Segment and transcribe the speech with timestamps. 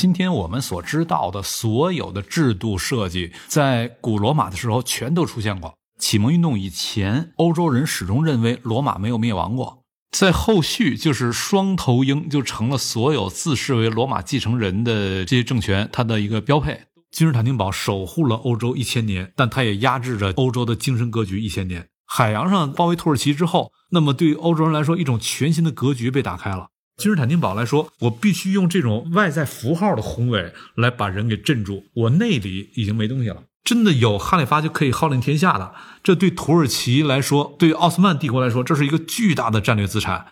[0.00, 5.74] 今天我们所知道的所有的制度设计，在古罗马的时候全都出现过。
[5.98, 9.82] 启蒙运动以前，欧洲人始终认为罗马没有灭亡过。
[10.10, 16.80] 在后续，就是双头鹰就成了所有自视为罗马继承人的这些政权它的一个标配。
[17.12, 21.86] 君士坦丁堡守护了欧洲一千年，但它也压制着欧洲的精神格局一千年。
[22.06, 26.68] 海洋上包围土耳其之后，那么对于欧洲人来说，一种全新的格局被打开了。
[27.00, 31.82] 君士坦丁堡来说，我必须用这种外在符号的宏伟来把人给镇住。
[31.94, 35.72] 我内里已经没东西了，真的有哈里发就可以号令天下的。
[36.02, 40.26] 这对土耳其来说，对奥斯曼帝国来说，这是一个巨大的战略资产。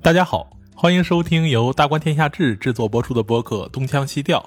[0.00, 4.38] 大家好，欢迎收听由大观天下志制作播出的播客《东腔西调》，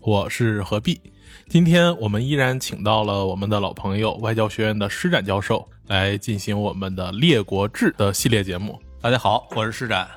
[0.00, 1.00] 我是何必。
[1.48, 8.76] 今天我们依然请到了我们的老朋友外交学院的施展教授来进行我们的列国志的系列节目。
[9.00, 10.10] 大家好，我是施展。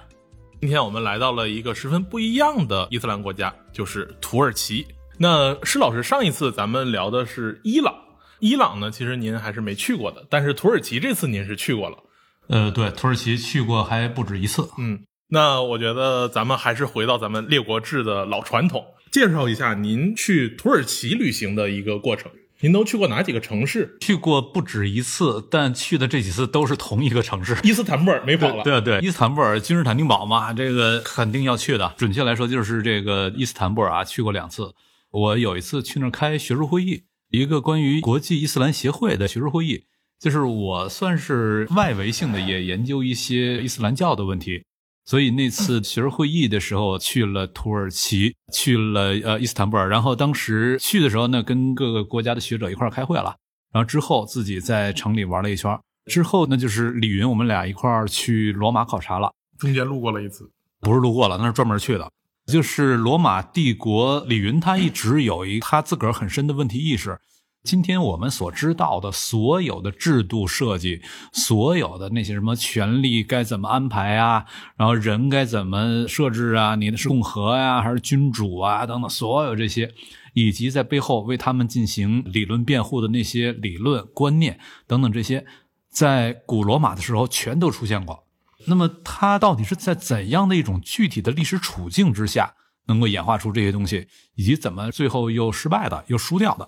[0.60, 4.88] 今天我们来到了一个十分不一样的伊斯兰国家，就是土耳其。
[5.20, 7.94] 那施老师上一次咱们聊的是伊朗，
[8.40, 11.98] 伊朗呢其实您还是没去过的，但是土耳其这次您是去过了。
[12.48, 14.68] 呃，对，土耳其去过还不止一次。
[14.80, 22.32] 嗯，那我觉得咱们还是回到咱们列国志的老传统，介绍一下您去土耳其旅行的一个过程。
[22.62, 23.98] 您都去过哪几个城市？
[24.02, 28.64] 去过不止一次，但去的这几次都是同一个城市——伊斯坦布尔，没跑了。
[28.64, 31.92] 对对，伊斯坦布尔、君士坦丁堡嘛，这个肯定要去的。
[31.98, 34.76] 准确来说，就是这个伊斯坦布尔啊，去过两次。
[35.10, 39.86] 我有一次去那儿开学术会议，一个关于国际伊斯兰协会的学术会议，
[40.20, 44.64] 就是我算是外围性的，也研究一些伊斯兰教的问题。
[45.04, 53.36] 所以那次学术会议的时候去了土耳其，去了呃伊斯坦布尔，然后当时去的时候呢，跟各个国家的学者一块儿开会了，
[53.74, 62.12] 然后之后自己在城里玩了一圈，之后呢就是李云，我们俩一块儿去罗马考察了，中间路过了一次，不是路过了，那是专门去的，
[62.46, 67.20] 就是罗马帝国，李云他一直有一他自个儿很深的问题意识。
[67.64, 71.00] 今天我们所知道的所有的制度设计，
[71.32, 74.46] 所有的那些什么权力该怎么安排啊，
[74.76, 79.94] 然后人该怎么设置啊，你的是共和呀还是君主啊等等，所有这些，
[80.34, 85.46] 以及在背后为他们进行理论辩护的那些理论观念等等这些，
[85.88, 88.24] 在古罗马的时候全都出现过。
[88.66, 92.56] 那么它到底是在怎样的一种具体的历史处境之下，
[92.88, 96.68] 能够演化出这些东西，以及怎么最后又失败的，又输掉的？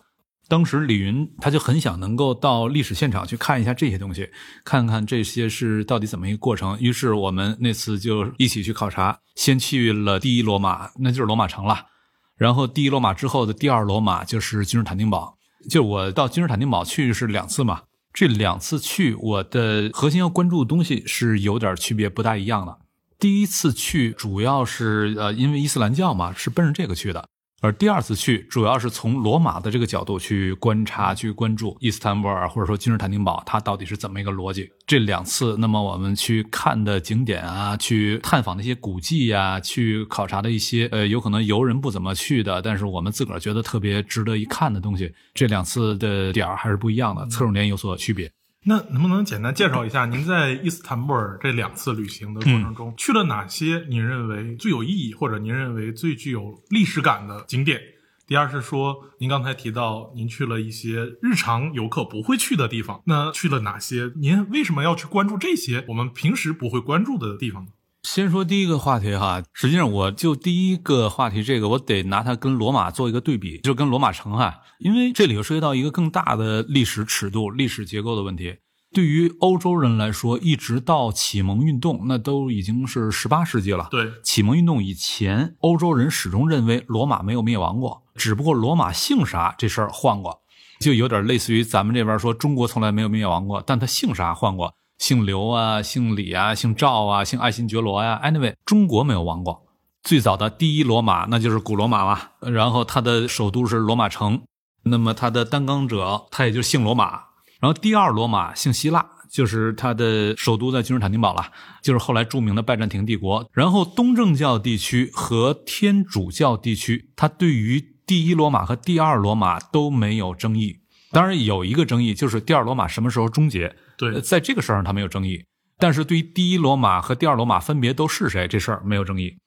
[0.49, 4.29] 当时李云他就很想能够到历史现场去看一下这些东西，
[4.65, 6.77] 看看这些是到底怎么一个过程。
[6.79, 11.87] 于是我们那次就一起去考察，先去了第一罗马，那就是罗马城了。
[12.35, 15.37] 然后第一罗马之后的第二罗马就是君士坦丁堡。
[15.69, 17.83] 就我到君士坦丁堡去是两次嘛，
[18.13, 22.77] 这两次去我的核心要关注的东西是有点区别，不大一样的。
[23.17, 27.29] 第一次去主要是呃因为伊斯兰教嘛，是奔着这个去的。
[27.63, 34.69] 而第二次去，主要是从罗马的这个角度去观察、去关注伊斯坦布尔或者说君士坦丁堡，它到底是怎么一个逻辑。
[34.85, 48.30] 这两次，那么我们去看的景点啊，去探访的一些古迹呀，去考察的一些呃，有可能游人不怎么去的，但是我们自个儿觉得特别值得一看的东西，这两次的点儿还是不一样的，侧重点有所区别。
[48.66, 57.81] 那能不能简单介绍一下您在伊斯坦布尔这两次旅行的过程中去了哪些您认为最有意义或者您认为最具有历史感的景点？
[58.25, 64.13] 第二是说，您刚才提到您去了一些日常游客不会去的地方，那去了哪些？
[64.16, 67.72] 您为什么要去关注这些我们平时不会关注的地方呢？
[68.03, 78.57] 先说第一个话题哈，实际上我就第一个话题这个，我得拿它跟罗马做一个对比，就跟罗马城哈，因为这里又涉及到一个更大的历史尺度、历史结构的问题。
[78.93, 83.87] 对于欧洲人来说，一直到启蒙运动，那都已经是十八世纪了。
[83.89, 90.41] 对，启蒙运动以前，欧洲人始终认为罗马没有灭亡过，只不过罗马姓啥这事儿换过，
[90.79, 94.75] 就有点类似于咱们这边说中国从来没有灭亡过，但他姓啥换过。
[94.97, 98.21] 姓刘啊，姓李啊，姓赵啊，姓爱新觉罗呀。
[98.23, 99.65] Anyway，中国没有亡过。
[100.01, 102.19] 最早的第一罗马，那就是古罗马嘛。
[102.51, 104.41] 然后它的首都是罗马城，
[104.83, 107.21] 那么它的担纲者他也就姓罗马。
[107.59, 111.45] 然后第二罗马姓希腊，就是它的首都在君士坦丁堡了，
[111.81, 113.50] 就是后来著名的拜占庭帝国。
[113.53, 120.79] 然后东正教地区和天主教地区，它对于第一罗马和第二罗马都没有争议。
[121.13, 123.74] 当然有一个争议，就是第二罗马什么时候终结？
[123.98, 125.45] 对，在这个事儿上他没有争议，
[125.77, 129.38] 但是对于第一罗马和第二罗马分别都是谁这事儿没有争议。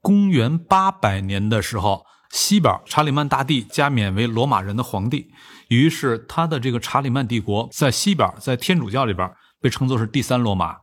[0.00, 5.30] 公元八百年的时候，西边查理曼大帝加冕为罗马人的皇帝，
[5.68, 9.30] 于是他的这个查理曼帝国在西边，在天主教里边
[9.60, 10.76] 被称作是第三罗马。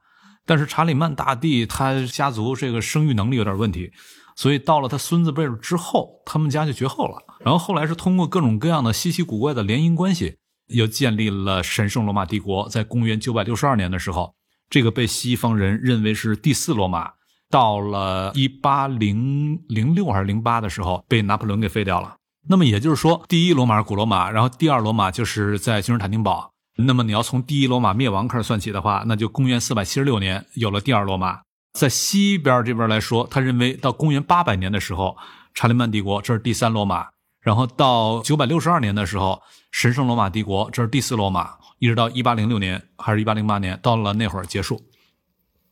[0.48, 3.92] 但是查理曼大帝他家族这个生育能力有点问题，
[4.36, 7.18] 所以到了他孙子辈儿之后，他们家就绝后了。
[7.42, 12.68] 然后后来是通过各种各样的稀奇古怪的联姻关系，又建立了神圣罗马帝国。
[12.70, 14.34] 在公元962年的时候，
[14.70, 17.12] 这个被西方人认为是第四罗马，
[17.50, 22.16] 到了18006还是08的时候，被拿破仑给废掉了。
[22.50, 26.54] 那么也就是说，第一罗马是古罗马，然后第二罗马就是在君士坦丁堡。
[26.78, 31.42] 那么你要从第一罗马灭亡开始算起的话，那就公元476年有了第二罗马。
[31.74, 35.18] 在西边这边来说，他认为到公元800年的时候，
[35.54, 37.08] 查理曼帝国这是第三罗马，
[37.42, 39.42] 然后到962年的时候，
[39.72, 44.82] 神圣罗马帝国这是第四罗马，一直到1806年还是一八零八年，到了那会儿结束。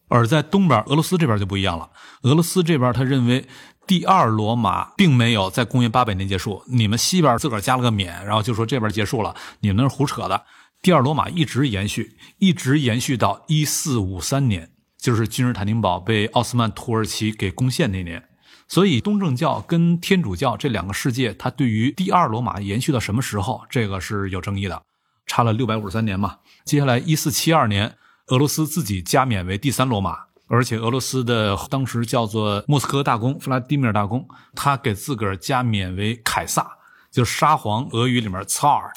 [0.07, 1.89] 而在东边，俄罗斯这边就不一样了。
[2.23, 3.47] 俄罗斯这边他认为
[3.87, 10.45] 第二罗马并没有在公元800年结束，你们西边自个儿加了个冕，然后就说这边结束了，你们那是胡扯的。
[10.85, 18.23] 第二罗马一直延续，一直延续到1453年，就是君士坦丁堡被奥斯曼土耳其给攻陷那年。
[18.67, 24.79] 所以东正教跟天主教这两个世界，它对于第二罗马延续到什么时候，这个是有争议的，
[25.25, 26.37] 差了653年嘛。
[26.63, 27.95] 接下来1472年。
[28.27, 30.15] 俄罗斯自己加冕为第三罗马，
[30.47, 36.77] 而且俄罗斯的当时叫做莫斯科大公弗拉基米尔大公，他给自个儿加冕为凯撒，
[37.11, 38.91] 就是沙皇，俄语里面 “tsar”。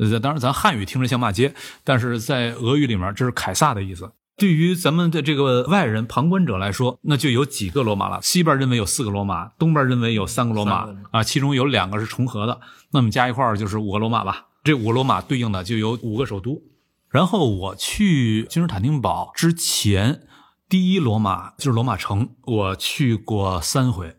[0.00, 1.54] 呃，当然咱汉语听着像骂街，
[1.84, 4.10] 但是在俄语里面这是凯撒的意思。
[4.36, 8.18] 对于咱们的这个外人旁观者来说，那就有几个罗马了。
[8.22, 12.58] 西边认为有四个罗马，东边认为有三个罗马啊，其中有两个是重合的，
[12.92, 14.46] 那么加一块就是五个罗马吧。
[14.64, 16.62] 这五个罗马对应的就有五个首都。
[17.10, 20.22] 然后我去君士坦丁堡之前，
[20.70, 24.16] 第一罗马就是罗马城，我去过三回。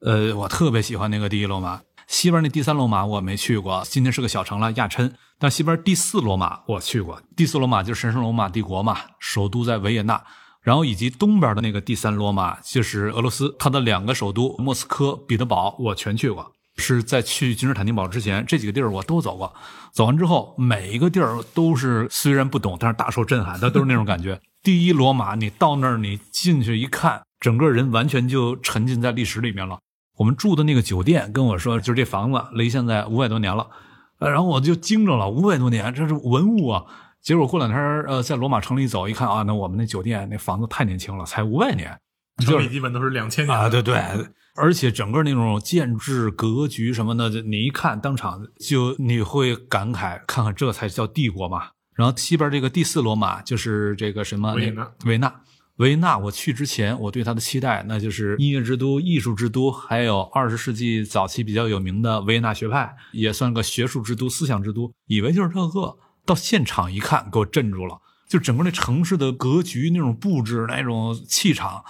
[0.00, 1.82] 呃，我特别喜欢那个第一罗马。
[2.10, 5.14] 西边那第三罗马我没去过，今天是个小城了，亚琛。
[5.38, 10.20] 但西边第四罗马我去过，第四罗马就是神圣罗马帝国嘛，首都在维也纳。
[10.60, 16.50] 然后以及东边的那个第三罗马就是俄罗斯，它的两个首都莫斯科、彼得堡我全去过。
[16.78, 19.54] 是在去君士坦丁堡之前，这几个地儿我都走过。
[19.92, 24.40] 走完之后，每一个地儿都是虽然不懂，但是大受震撼，它都是那种感觉。
[24.64, 29.78] 第一，罗马，你到那儿，你进去一看，整个人完全就沉浸在历史里面了。
[30.20, 33.66] 我们住的那个酒店跟我说，就是这房子离现在五百多年了，
[34.18, 36.84] 呃，然后我就惊着了，五百多年，这是文物啊。
[37.22, 41.98] 结果过两天，呃，在罗马城里走一看啊，那我们那酒店那房子太年轻了，才五百年，
[42.40, 43.96] 城里基本都是两千年啊，对对。
[44.56, 51.68] 而且整个那种建制格局什么的，你一看当场就你会感慨，看看这才叫帝国嘛。
[51.94, 55.40] 然后西边这个第四罗马就是这个什么维也纳，维纳，
[55.80, 56.16] 维也纳。
[56.16, 64.92] 我去之前，我对它的期待，那就是音乐之都、艺术之都，还有二十世纪早期比较有名的维也纳学派，也算个学术之都、思想之都。
[65.06, 67.98] 以为就是这个，到现场一看，给我镇住了。
[68.28, 71.82] 就整个那城市的格局、那种布置、那种气场。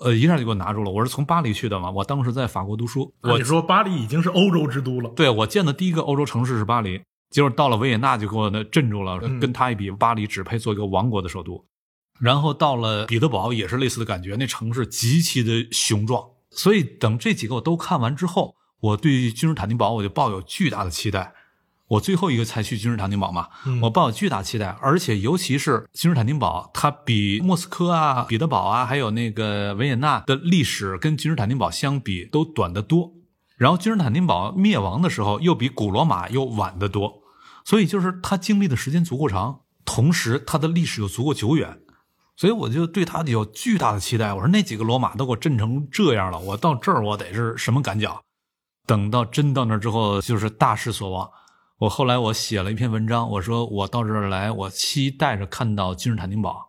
[0.00, 0.90] 呃，一下就给我拿住了。
[0.92, 3.12] 我是从巴黎去的嘛，我当时在法国读书。
[3.22, 5.10] 我你说巴黎已经是欧洲之都了？
[5.16, 7.00] 对，我见的第一个欧洲城市是巴黎，
[7.30, 9.18] 结果到了维也纳就给我那镇住了。
[9.40, 11.64] 跟他一比，巴黎只配做一个王国的首都。
[12.20, 16.24] 然后到了彼得堡也是类似的感觉，那城市极其的雄壮。
[16.50, 21.32] 所以等这几个我都看完之后，我对君士坦丁堡我就抱有巨大的期待。
[21.88, 23.48] 我最后一个才去君士坦丁堡嘛，
[23.80, 33.12] 我抱有巨大期待，而且尤其是君士坦丁堡，它比莫斯科啊、彼得堡啊，还有那个维也纳的历史跟君士坦丁堡相比都短得多。
[33.56, 37.22] 然后君士坦丁堡灭亡的时候又比古罗马又晚得多，
[37.64, 41.80] 所以就是它经历的时间足够长，同时它的历史又足够久远，
[42.38, 44.32] 所以我就对他有巨大的期待。
[44.32, 48.22] 我说那几个罗马都给我震成这样了，我到这儿我得是什么感觉？
[48.86, 51.28] 等到真到那之后，就是大失所望。
[51.78, 56.66] 我后来我写了一篇文章，我说我到这儿来，我期待着看到君士坦丁堡，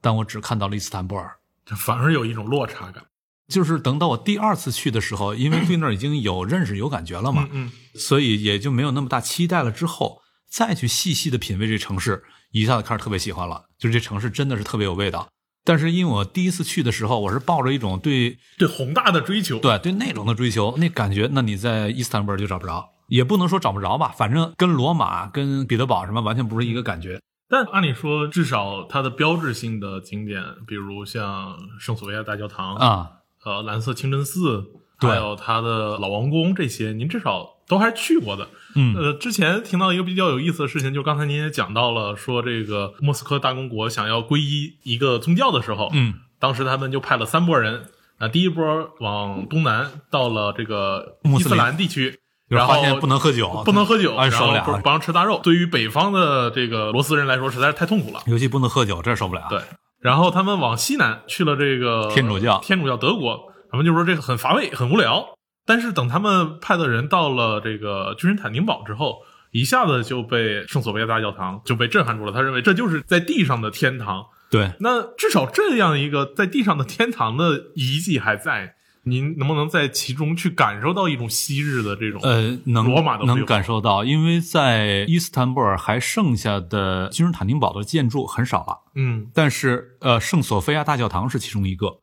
[0.00, 3.04] 但我只看到了伊斯坦布尔，这反而有一种落差感。
[3.48, 9.70] 就是等到我第二次去的时候，因为对那儿已经有认识、有感觉了嘛，嗯，所以也就没有那么大期待了。
[9.72, 10.21] 之后
[10.52, 13.64] 再去细细的品味这城市，一下子开始特别喜欢了。
[13.78, 15.26] 就是这城市真的是特别有味道。
[15.64, 22.90] 但是因为我第一次去的时候，我是抱着一种对对宏大的追求，对对那种的追求，那感觉，那你在伊斯坦布尔就找不着。
[23.08, 27.20] 也不能说找不着吧，反正跟罗马、跟彼得堡什么完全不是一个感觉。
[27.48, 33.10] 但按理说，至少它的标志性的景点，比如像圣索菲亚大教堂啊，
[33.44, 34.64] 呃，蓝色清真寺，
[34.98, 38.46] 还有它的老王宫，这些您至少都还去过的。
[38.74, 47.88] 嗯，呃，之前听到一个比较有意思的事情，就刚才您也讲到了，说这个莫斯科大公国想要皈依一个宗教的时候，嗯，当时他们就派了三拨人，
[48.18, 52.18] 啊，第一波往东南到了这个伊斯兰地区。
[52.48, 54.52] 然后不能喝酒，不能喝酒，然后
[54.82, 55.40] 不让吃大肉。
[55.42, 58.20] 对于北方的这个罗斯人来说，实在是太痛苦了。
[58.26, 59.46] 尤其不能喝酒，这受不了。
[59.48, 59.58] 对，
[60.02, 63.40] 然后他们往西南去了这个天主教，天主教德国。
[63.70, 65.24] 他们就说这个很乏味、很无聊。
[65.64, 69.18] 但是等他们派的人到了这个君士坦丁堡之后，
[69.50, 72.32] 一下子就被圣索菲亚大教堂就被震撼住了。
[72.32, 74.24] 他认为这就是在地上的天堂。
[74.50, 88.78] 对，那至少这样一个在地上的天堂的遗迹还在，您能不能在其中去感受到一种昔日的这种呃，能罗马的能感受到，因为在伊斯坦布尔还剩下的君士坦丁堡的建筑很少了。
[88.94, 92.00] 嗯但是呃，圣索菲亚大教堂是其中一个。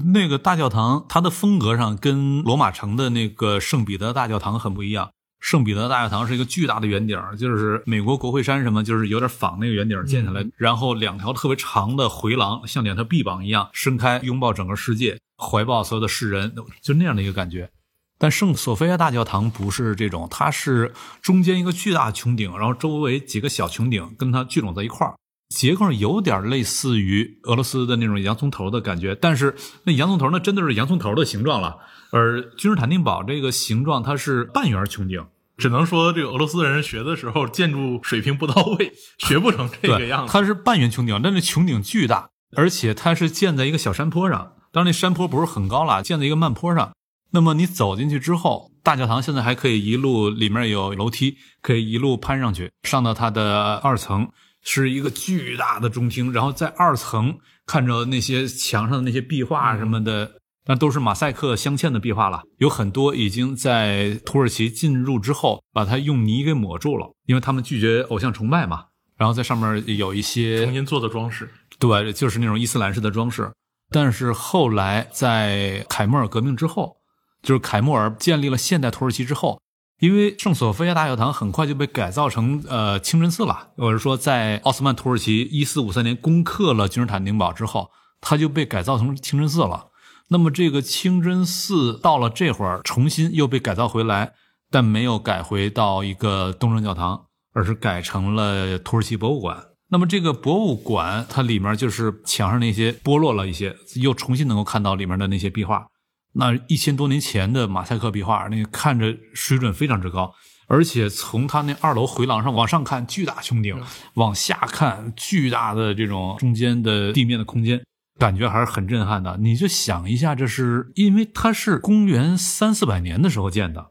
[0.00, 5.10] 那个大教堂，它的风格上跟罗马城的那个圣彼得大教堂很不一样。
[5.38, 17.70] 圣彼得大教堂是一个巨大的圆顶，就是美国国会山什么，就是有点仿那个圆顶建起来，然后两条特别长的回廊，像两条臂膀一样伸开，拥抱整个世界，怀抱所有的世人，就那样的一个感觉。
[18.18, 25.16] 但圣索菲亚大教堂不是这种，它是中间一个巨大穹顶，然后周围几个小穹顶跟它聚拢在一块儿，
[25.52, 29.54] 结构有点类似于俄罗斯的那种洋葱头的感觉，但是
[29.84, 31.76] 那洋葱头那真的是洋葱头的形状了。
[32.10, 40.32] 而君士坦丁堡这个形状它是半圆穹顶，只能说这个俄罗斯人学的时候建筑水平不到位， 学不成这个，样子。
[40.32, 44.54] 它是半圆穹顶，但是穹顶巨大，而且它是建在一个小山坡上。
[44.72, 46.92] 当然，那山坡不是很高了，建在一个慢坡上。
[47.34, 54.28] 那么你走进去之后，大教堂现在还可以一路里面有楼梯，可以一路攀上去，上到它的二层，
[54.62, 56.32] 是一个巨大的中厅。
[56.32, 60.32] 然后在二层看着那些墙上的那些壁画什么的，
[60.66, 68.86] 那都是马赛克镶嵌的壁画了，有很多已经在土耳其进入之后把它用泥给抹住了，因为他们拒绝偶像崇拜嘛。
[69.16, 73.48] 然后在上面有一些重新做的装饰，对，就是那种伊斯兰式的装饰。
[73.90, 76.96] 但是后来在凯末尔革命之后，
[77.40, 79.60] 就是凯末尔建立了现代土耳其之后，
[80.02, 87.88] 因为圣索菲亚大教堂很快就被改造成呃清真寺了，或者说在奥斯曼土耳其一四五三年攻克了君士坦丁堡之后，
[88.20, 89.90] 它就被改造成清真寺了。
[90.26, 94.32] 那么这个清真寺到了这会儿重新又被改造回来，
[94.72, 99.66] 但没有改回到一个东正教堂，而是改成了土耳其博物馆。
[99.88, 105.86] 那么这个博物馆，它里面就是墙上那些剥落了一些，又重新能够看到里面的那些壁画。
[106.34, 110.34] 那一千多年前的马赛克壁画，那个看着水准非常之高，
[110.66, 113.76] 而且从他那二楼回廊上往上看，巨大穹顶；
[114.14, 117.84] 往下看，巨大的这种中间的地面的空间，
[118.18, 119.36] 感觉还是很震撼的。
[119.40, 123.90] 你就想一下，这是因为它是公元三四百年的时候建的，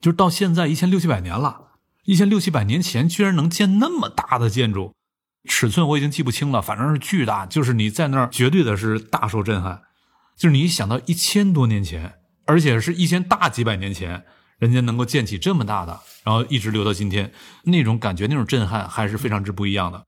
[0.00, 1.68] 就是到现在一千六七百年了，
[2.04, 4.92] 一千六七百年前居然能建那么大的建筑。
[5.48, 9.82] 尺寸我已经记不清了，反正是巨大，就是你在那儿绝对的是大受震撼。
[10.36, 14.24] 就是你一想到一千多年前，而且是一千大几百年前，
[14.58, 17.32] 人家能够建起这么大的，然后一直留到今天，
[17.64, 20.04] 那种感觉、那种震撼还是非常之不一样的。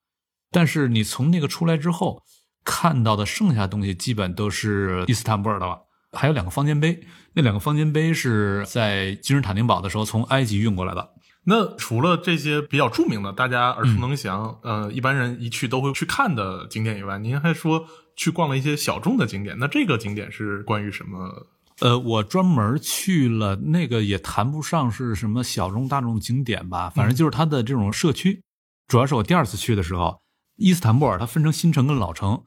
[0.51, 2.23] 但是你从那个出来之后，
[2.65, 5.79] 看到的剩下的东西基本都是伊斯坦布尔的了。
[6.13, 7.01] 还有两个方尖碑，
[7.35, 11.11] 那两个方尖碑是在君士坦丁堡的时候从埃及运过来的。
[11.45, 17.87] 那除了这些比较著名的、大家耳熟能详，呃，一般人一去都会去看的景点以外，您还说
[18.19, 19.57] 去逛了一些小众的景点。
[19.59, 21.47] 那这个景点是关于什么？
[21.81, 28.43] 呃，我专门去了那个，也谈不上是什么小众大众景点吧，反正就是它的这种社区。
[28.89, 30.21] 主要是我第二次去的时候，
[30.57, 32.43] 伊斯坦布尔它分成新城跟老城。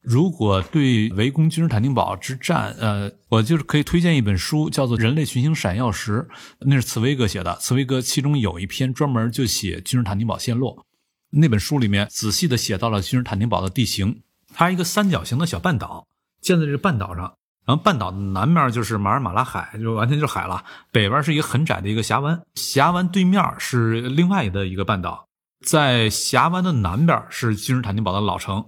[0.00, 6.28] 如果对围攻君士坦丁堡之战，呃，我就是可以推荐一本书，叫做《人类群星闪耀时》，
[6.60, 7.56] 那是茨威格写的。
[7.56, 10.86] 茨威格其中有一篇专门就写君士坦丁堡陷落，
[11.30, 14.22] 那本书里面仔细的写到了君士坦丁堡的地形，
[14.54, 16.06] 它是一个三角形的小半岛，
[16.40, 17.34] 建在这个半岛上。
[17.66, 20.64] 然后半岛的南面就是马尔马拉海，就完全就是海了。
[20.92, 25.26] 北边是一个很窄的一个峡湾，峡湾对面是另外的一个半岛，
[25.64, 28.64] 在峡湾的南边是君士坦丁堡的老城。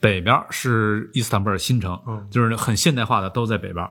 [0.00, 3.88] 北边是伊斯坦布尔新城，嗯就是很现代化的都在北边，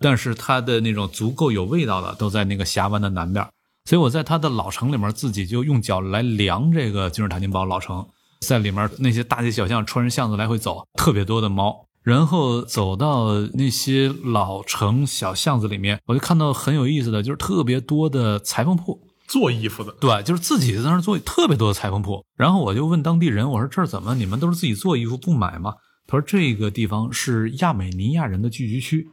[0.00, 3.48] 但是它的那种足够有味道的都在那个峡湾的南边。
[3.84, 8.06] 所以我在它的老城里面自己就用脚来量这个君士坦丁堡老城，
[8.42, 11.86] 在里面那些大街小巷、穿着巷子来回走，特别多的猫。
[12.02, 19.00] 然后走到那些老城小巷子里面，我就看到很有意思的，就是特别多的裁缝铺。
[19.28, 25.74] 做衣服的，对，就是自己在那儿做特别多的裁缝铺，然后我就问当地人，我说这儿怎么你们都是自己做衣服不买吗？
[26.06, 29.08] 他说这个地方是亚美尼亚人的聚居区，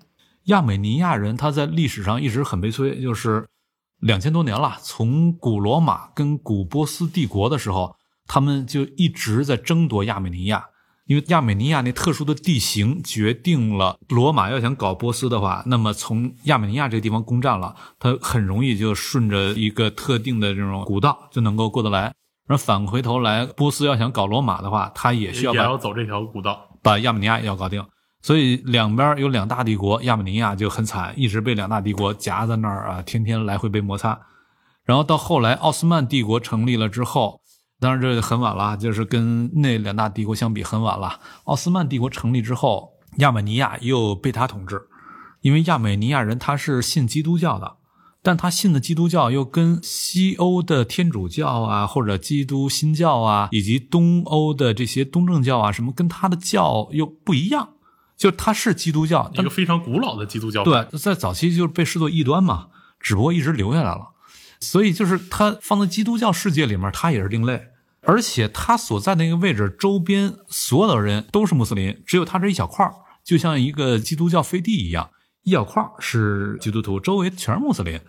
[0.45, 3.47] 亚美尼亚人他在历史上一直很悲催，就是
[3.99, 7.95] 两千多年了，从古罗马跟古波斯帝国的时候，
[8.29, 10.67] 他们就一直在争夺亚美尼亚。
[11.05, 22.13] 因为亚美尼亚那特殊的地形决定了，罗马要想搞波斯的话，那么从亚美尼亚这个地方攻占了，它很容易就顺着一个特定的这种古道就能够过得来。
[22.45, 26.69] 然后反回头来，波斯要想搞罗马的话，他也需要把也要走这条古道。
[26.83, 27.83] 把亚美尼亚也要搞定。
[28.21, 34.19] 所以两边有两大帝国，亚美尼亚就很惨，一直被两大帝国夹在那儿啊，天天来回被摩擦。
[34.85, 37.38] 然后到后来奥斯曼帝国成立了之后，
[37.79, 41.19] 当然这很晚了，就是跟那两大帝国相比很晚了。
[41.45, 44.81] 奥斯曼帝国成立之后，亚美尼亚又被他统治，
[45.41, 47.77] 因为亚美尼亚人他是信基督教的。
[48.21, 57.75] 但他信的基督教又跟西欧的天主教啊，或者基督新教啊，以及东欧的这些东正教啊，什么跟他的教又不一样。
[58.17, 60.65] 就他是基督教，一个非常古老的基督教。
[60.65, 62.67] 对，在早期就是被视作异端嘛，
[62.99, 64.09] 只不过一直留下来了。
[64.59, 67.67] 所以就是他放在基督教世界里面，他也是另类。
[68.01, 72.89] 而且他所在那个位置周边所有的人都是穆斯林，只有他这一小块
[73.23, 75.09] 就像一个基督教飞地一样。
[75.43, 77.99] 一小块是基督徒，周围全是穆斯林。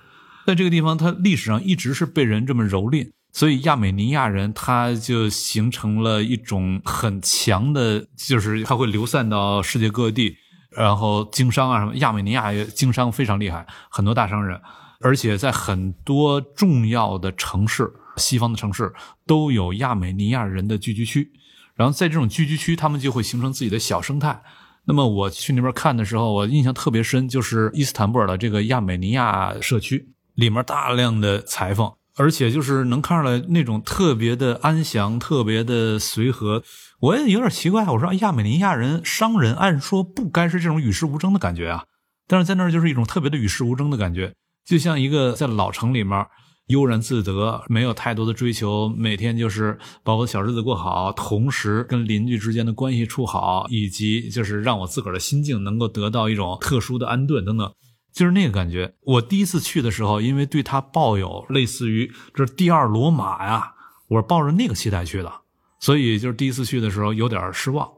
[0.47, 10.37] 在这个地方，它历史上一直是被人这么蹂躏，所以亚美尼亚人他就形成了一种很强的，就是他会流散到世界各地，
[10.71, 11.95] 然后经商啊什么。
[11.97, 14.61] 亚美尼亚经商非常厉害，很多大商人，
[15.00, 18.92] 而且在很多重要的城市，西方的城市
[19.26, 21.33] 都有亚美尼亚人的聚居区。
[21.75, 24.42] 然后在这种聚居区，他们就会形成自己的小生态。
[24.85, 36.62] 那么我去那边看的时候，我印象特别深，就是伊斯坦布尔的这个亚美尼亚社区里面大量的裁缝，而且就是能看出来那种特别的安详、特别的随和。
[37.00, 41.85] 我也有点奇怪，我说亚美尼亚人商人按说不该是这种与世无争的感觉啊，
[42.26, 46.26] 但是在那儿就是一种特别的与世无争的感觉，就像一个在老城里面。
[46.67, 57.73] 悠然自得，没有太多的追求，每天就是把我的小日子过好，同时跟邻居之间的关系处好，以及就是让我自个儿的心境能够得到一种特殊的安顿等等，
[58.14, 58.95] 就是那个感觉。
[59.00, 63.73] 我第一次去的时候，因为对他抱有类似于这是第二罗马呀，
[64.07, 65.33] 我是抱着那个期待去的，
[65.81, 67.90] 所以就是第一次去的时候有点失望。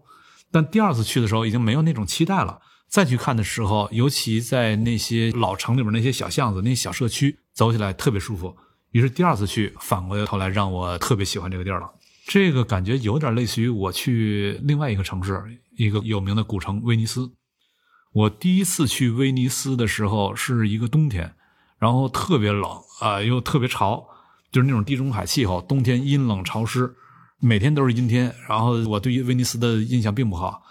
[0.51, 2.59] 但第二次去的时候已经没有那种期待了。
[2.93, 8.55] 再去看的时候，尤其在那些老城里面那些小巷子、那些小社区，走起来特别舒服。
[8.91, 11.91] 于是第二次去，反过头来让我特别喜欢这个地儿了。
[12.27, 15.43] 这个感觉有点类似于我去另外一个城市，
[15.79, 17.33] 一个有名的古城威尼斯。
[18.13, 21.35] 我第一次去威尼斯的时候是一个冬天，
[21.79, 24.07] 然后特别冷啊，又特别潮，
[24.51, 26.95] 就是那种地中海气候，冬天阴冷潮湿，
[27.41, 28.35] 每天都是阴天。
[28.47, 30.63] 然后我对于威尼斯的印象并不好。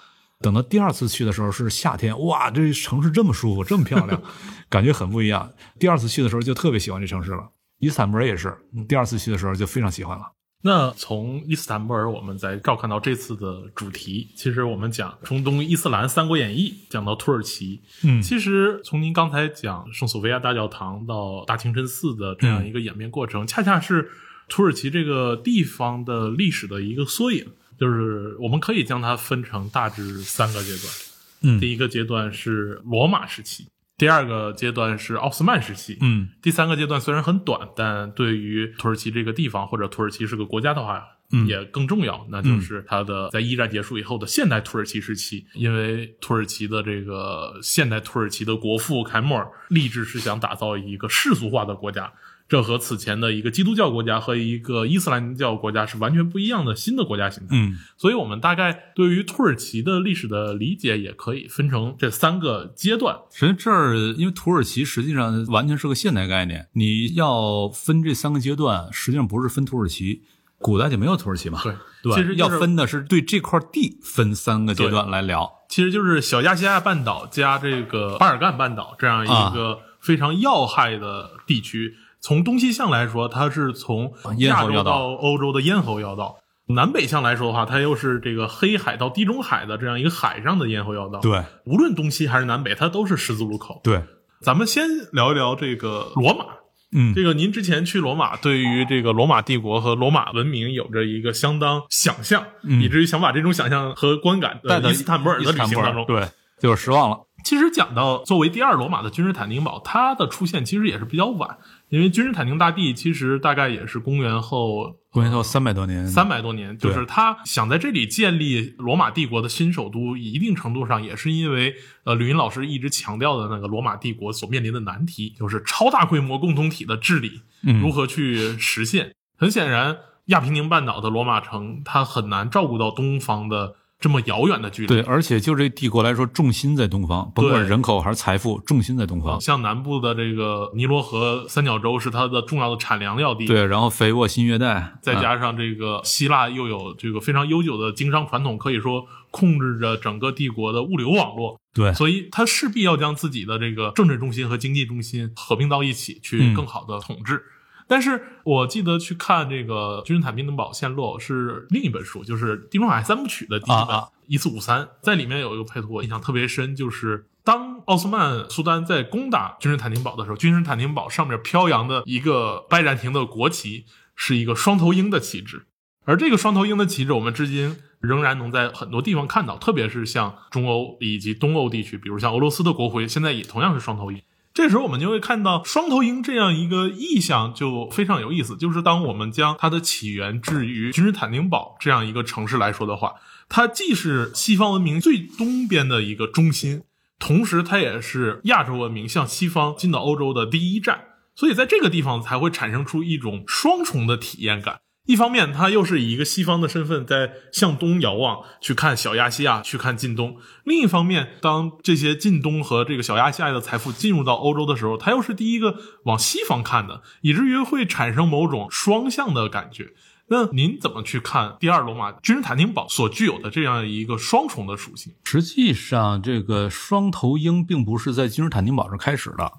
[0.42, 4.22] 等到第二次去的时候是夏天，哇，这城市这么舒服，这么漂亮，
[4.70, 5.52] 感觉很不一样。
[5.80, 7.52] 第二次去的时候就特别喜欢这城市了。
[7.80, 8.56] 伊斯坦布尔也是，
[8.88, 10.34] 第二次去的时候就非常喜欢了。
[10.64, 24.12] 那从伊斯坦布尔，我们再照看到这次的主题，其实我们讲中东伊斯兰《三国演义》，讲到土耳其，嗯，其实从您刚才讲圣索菲亚大教堂到大清真寺的这样一个演变过程，恰恰是
[24.50, 27.48] 土耳其这个地方的历史的一个缩影。
[27.82, 30.94] 就是我们可以将它分成大致三个阶段，
[31.42, 33.66] 嗯，第一个阶段是罗马时期，
[33.98, 41.04] 第二个阶段是奥斯曼时期，嗯，第三个阶段虽然很短，但对于土耳其这个地方或者土耳其是个国家的话，
[41.48, 52.14] 也更重要，那就是它的在一战结束以后的现代土耳其时期，因为土耳其的这个现代土耳其的国父凯末尔立志是想打造一个世俗化的国家。
[52.52, 57.56] 这和此前的一个基督教国家和一个伊斯兰教国家是完全不一样的新的国家形态。
[57.56, 63.18] 嗯，所以我们大概对于土耳其的历史的理解也可以分成这三个阶段。
[63.32, 70.24] 实际这儿，因为土耳其实际上完全是个现代概念，你要分这三个阶段，实际上不是分土耳其，
[70.58, 71.62] 古代就没有土耳其嘛。
[71.64, 75.50] 对，对，其实要分的是对这块地分三个阶段来聊。
[75.70, 81.96] 其实就是小亚细亚半岛加这个巴尔干半岛这样一个非常要害的地区。
[82.22, 86.36] 从东西向来说，它是从亚洲到欧洲的咽喉要道；
[86.74, 91.20] 南北向来说的话，它又是这个黑海到地中海的这样一个海上的咽喉要道。
[91.20, 93.82] 对，无论东西还是南北，它都是十字路口。
[93.84, 94.04] 对，
[94.40, 96.46] 咱们先聊一聊这个罗马。
[96.94, 106.06] 嗯，这个您之前去罗马，对于这个罗马帝国和罗马文明有着一个相当想象，以至于想把这种想象和观感带到伊斯坦布尔的旅行当中。
[106.06, 106.28] 对，
[106.60, 107.22] 就是失望了。
[107.44, 111.58] 其实讲到作为第二罗马的君士坦丁堡，它的出现其实也是比较晚。
[111.92, 121.76] 因为君士坦丁大帝其实大概也是公元后公元后三百多年，三百多年，就是他想在这里建立罗马帝国的新首都，一定程度上也是因为
[122.06, 127.42] 呃，吕云老师一直强调的那个罗马帝国所面临的难题，就是超大规模共同体的治理
[127.82, 129.14] 如何去实现。
[129.38, 134.88] 很显然，亚平宁半岛的罗马城它很难照顾到东方的这么遥远的距离。
[134.88, 139.40] 对，而且就这帝国来说，重心在东方，甭管人口还是财富，重心在东方。
[139.40, 157.44] 像南部的这个尼罗河三角洲是它的重要的产粮要地，，对，然后肥沃新月带，啊再加上这个希腊又有这个非常悠久的经商传统，可以说控制着整个帝国的物流网络，对所以它势必要将自己的这个政治中心和经济中心合并到一起，去嗯更好的统治。
[157.92, 173.84] 但是我记得去看这个《君士坦丁堡陷落》是另一本书，就是《地中海三部曲》的第一本一四五三》，在里面有一个配图我印象特别深，就是当奥斯曼苏丹在攻打君士坦丁堡的时候，君士坦丁堡上面飘扬的一个拜占庭的国旗
[174.16, 175.66] 是一个双头鹰的旗帜，
[176.06, 184.22] 而这个双头鹰的旗帜，我们至今仍然能在很多地方看到，特别是像中欧以及东欧地区，比如像俄罗斯的国徽，现在也同样是双头鹰。
[184.54, 193.14] 这时候我们就会看到双头鹰这样一个意象就非常有意思，就是当我们将它的起源置于君士坦丁堡这样一个城市来说的话，
[193.48, 196.84] 它既是西方文明最东边的一个中心，
[197.18, 204.82] 同时它也是亚洲文明向西方进到欧洲的第一站，所以在这个地方才会产生出一种双重的体验感。
[205.12, 219.94] 一方面，它又是以一个西方的身份在向东遥望，去看小亚细亚，去看近东；另一方面，当这些近东和这个小亚细亚的财富进入到欧洲的时候，它又是第一个往西方看的，以至于会产生某种双向的感觉。
[220.28, 225.12] 那您怎么去看第二罗马君士坦丁堡所具有的这样一个双重的属性？
[225.26, 229.52] 实际上，这个双头鹰并不是在君士坦丁堡上开始的，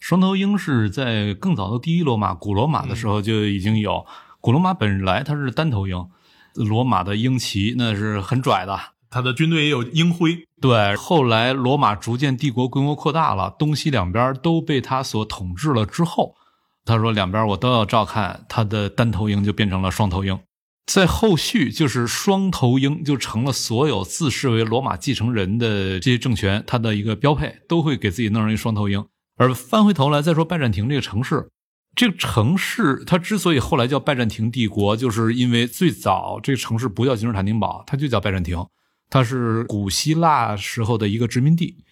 [0.00, 4.04] 双头鹰是在更早的第一罗马古罗马的时候就已经有。
[4.40, 6.06] 古罗马本来它是单头鹰，
[6.54, 8.78] 罗马的鹰旗那是很拽的。
[9.10, 16.34] 它的军队也有鹰徽，对，后来罗马逐渐帝国规模扩大了，东西两边都被他所统治了之后，
[16.84, 20.38] 他说两边我都要照看，他的单头鹰就变成了双头鹰。
[20.86, 29.04] 在后续，就是双头鹰就成了所有自视为罗马继承人的这些政权，它的一个标配，都会给自己弄上一双头鹰。
[29.36, 31.48] 而翻回头来再说拜占庭这个城市，
[31.98, 38.64] 这个城市它之所以后来叫拜占庭帝国，就是因为最早这个城市不叫君士坦丁堡，它就叫拜占庭。
[39.10, 41.84] 它是古希腊时候的一个殖民地，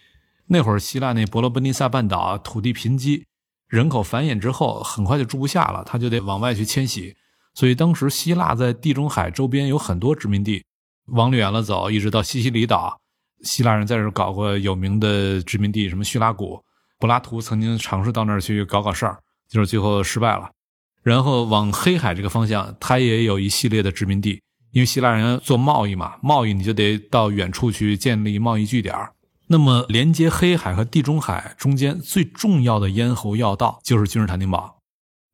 [0.45, 3.25] 那会儿希腊那伯罗奔尼撒半岛土地贫瘠，
[3.67, 7.13] 人口繁衍之后很快就住不下了，他就得往外去迁徙。
[7.53, 10.63] 所以当时希腊在地中海周边有很多殖民地，
[11.07, 12.97] 往远了走，一直到西西里岛，
[13.43, 16.63] 希腊人在这儿搞过有名的殖民地，什么叙拉古，
[16.97, 20.51] 柏拉图曾经尝试到那儿去搞搞事儿，就是最后失败了。
[21.03, 24.41] 然后往黑海这个方向，它也有一系列的殖民地。
[24.73, 28.93] 因为希腊人做贸易嘛，贸易你就得到远处去建立贸易据点。
[29.47, 34.79] 那么连接黑海和地中海中间最重要的咽喉要道就是君士坦丁堡。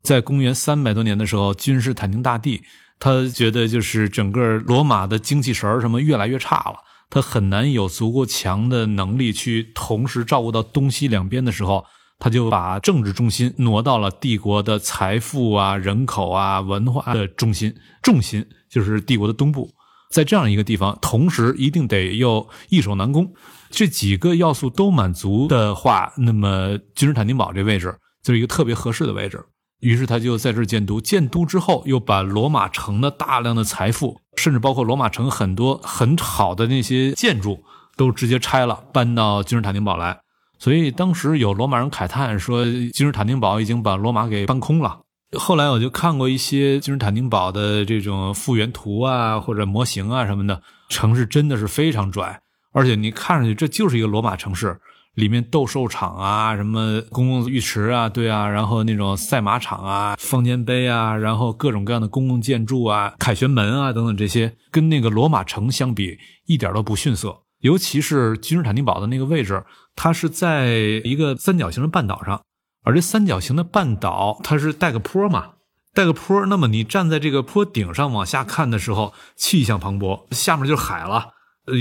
[0.04, 2.63] 在公元三百多年的时候，君士坦丁大帝
[2.99, 6.78] 他觉得就是整个罗马的精气神什么越来越差了，
[7.10, 11.86] 他很难有足够强的能力去同时照顾到东西两边的时候，
[12.19, 18.45] 他就把政治中心挪到了帝国的财富啊、人口啊、文化的中心重心。
[18.69, 19.69] 就是帝国的东部，
[20.10, 23.32] 在这样一个地方，同时一定得又易守难攻，
[23.69, 29.45] 这几个要素都满足的话，那么君士坦丁堡这位置就是一个特别合适的位置。
[29.82, 37.63] 于是他就在这儿建都，建都之后又把罗马城的大量的财富，甚至包括罗马城很多很好的那些建筑，
[37.95, 40.23] 都直接拆了，搬到君士坦丁堡来。
[40.63, 45.02] 所以当时有罗马人慨叹说，君士坦丁堡已经把罗马给搬空了。
[45.38, 52.39] 后来我就看过一些君士坦丁堡的这种复原图啊，或者模型啊什么的，城市真的是非常拽，
[52.71, 54.80] 而且你看上去这就是一个罗马城市，
[55.15, 67.42] 里面斗兽场啊，什么公共浴池啊，对啊，然后那种赛马场啊、方尖碑啊，然后各种各样的公共建筑啊、凯旋门啊等等这些，跟那个罗马城相比一点都不逊色。
[67.63, 69.63] 尤其是君士坦丁堡的那个位置，
[69.95, 70.71] 它是在
[71.06, 72.41] 一个三角形的半岛上。
[72.84, 75.54] 而这三角形的半岛，它是带个坡嘛，
[75.93, 76.45] 带个坡。
[76.47, 81.30] 那么你站在这个坡顶上往下看的时候，气象磅礴，下面就是海了，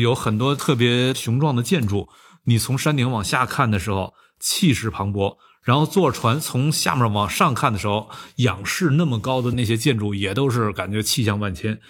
[0.01, 2.09] 有很多特别雄壮的建筑。
[2.45, 5.37] 你从山顶往下看的时候，气势磅礴。
[5.64, 11.81] 然后坐船从下面往上看的时候，仰视那么高的那些建筑，也都是感觉气象万千。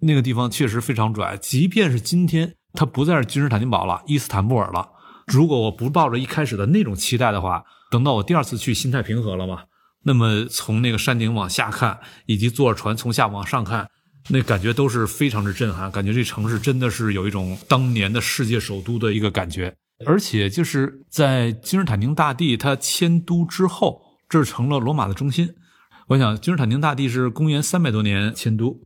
[0.00, 4.88] 那个地方确实非常拽，即便是今天，它不再是君士坦丁堡了，伊斯坦布尔了。
[5.26, 9.64] 如果我不抱着一开始的那种期待的话，等到我第二次去，心态平和了嘛？
[10.04, 13.88] 那么从那个山顶往下看，以及坐着船从下往上看，
[14.28, 15.90] 那感觉都是非常之震撼。
[15.90, 19.74] 感觉这城市真的是有一种当年的世界首都的一个感觉。
[20.06, 25.54] 而且就是在君士坦丁大帝他迁都之后，这成了罗马的中心。
[26.08, 28.80] 我想君士坦丁大帝是公元三百多年迁都，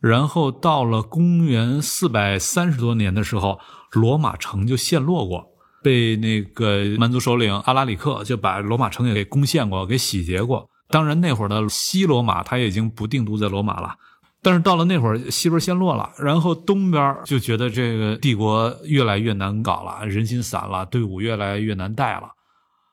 [0.00, 3.58] 然后到了公元四百三十多年的时候，
[3.92, 5.46] 罗马城就陷落过，
[5.82, 10.68] 被那个蛮族首领阿拉里克就把罗马城也给攻陷过，给洗劫过。
[10.88, 13.96] 当然，那会儿的西罗马他已经不定都在罗马了。
[14.42, 22.28] 但是到了那会儿，西边陷落了，然后东边就觉得这个帝国越来越难搞了，人心散了，队伍越来越难带了。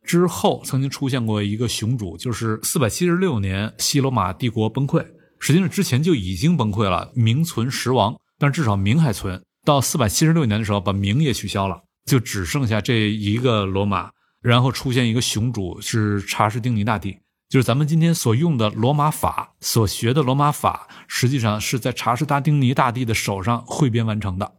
[0.03, 5.05] 之后曾经出现过一个雄主，就是四百七十六年西罗马帝国崩溃，
[5.43, 9.43] 实际上之前就已经崩溃了，名存实亡，但至少名还存。
[9.65, 14.09] 到四百七十六年的时候，把名也取消了，就只剩下这一个罗马，
[14.41, 17.17] 然后出现一个雄主，是查士丁尼大帝。
[17.49, 24.49] 就是咱们今天所用的罗马法，所学的罗马法，实际上是在查士丁尼大帝的手上汇编完成的。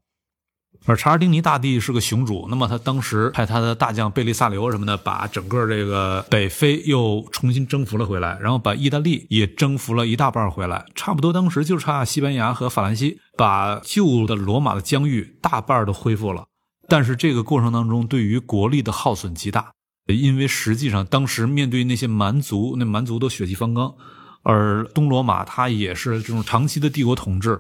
[0.87, 16.45] 而查尔丁尼大帝是个雄主，那么他当时派他的大将贝利萨留什么的，把整个这个北非又重新征服了回来，然后把意大利也征服了一大半回来，差不多当时就差西班牙和法兰西，把旧的罗马的疆域大半都恢复了。
[16.87, 19.73] 但是这个过程当中，对于国力的耗损极大。
[20.07, 23.95] 因为实际上，当时面对那些蛮族，那蛮族都血气方刚，
[24.43, 27.59] 而东罗马它也是这种长期的帝国统治，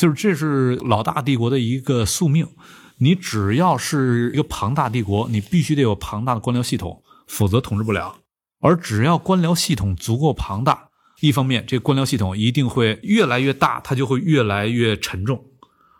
[0.00, 2.48] 就是这是老大帝国的一个宿命。
[2.96, 8.16] 你只要是一个庞大帝国，你必须得有庞大的官僚系统，否则统治不了。
[8.60, 10.88] 而只要官僚系统足够庞大，
[11.20, 15.44] 一方面这官僚系统一定会越来越大，它就会越来越沉重，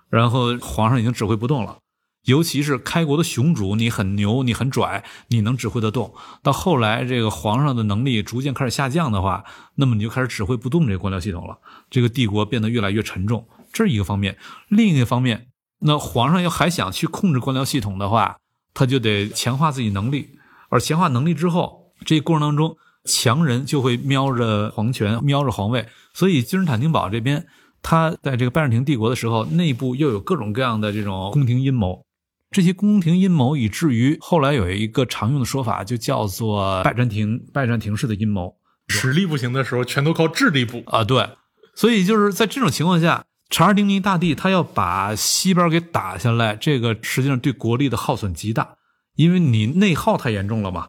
[0.08, 1.76] 然后皇上已经指挥不动了。
[2.24, 6.14] 尤其是开国的雄主，你很牛，你很拽，你能指挥得动。
[6.42, 11.58] 到后来，这个皇上的能力逐渐开始下降的话，那么你就开始指挥不动这个官僚系统了。
[11.90, 14.36] 这个帝国变得越来越沉重，这是一个方面。
[14.68, 15.48] 另一个方面，
[15.80, 18.38] 那皇上要还想去控制官僚系统的话，
[18.74, 20.30] 他就得强化自己能力。
[20.68, 25.86] 而强化能力之后，这过程当中，强人就会瞄着皇权，瞄着皇位。
[26.14, 27.46] 所以，君士坦丁堡这边，
[27.82, 32.04] 他在这个拜占庭帝国的时候，内部又有各种各样的这种宫廷阴谋。
[32.50, 38.56] 这些宫廷阴谋，以至于后来有一个常用的说法，就叫做拜占庭拜占庭式的阴谋。
[38.88, 41.04] 实力不行的时候，全都靠智力补啊！
[41.04, 41.28] 对，
[41.76, 48.76] 所以就是在这种情况下，查尔丁尼大帝他要把西边给打下来，这个实际上对国力的耗损极大，
[49.16, 50.86] 因为你内耗太严重了嘛。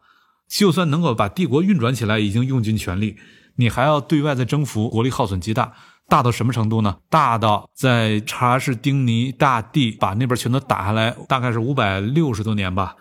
[0.48, 3.18] 就算能够把帝国运转起来，已经用尽全力，
[3.56, 5.74] 你还要对外再征服，国力耗损极大。
[6.08, 6.98] 大到什么程度呢？
[7.10, 12.96] 大到在查士丁尼大帝把那边全都打下来，大概是五百六十多年吧。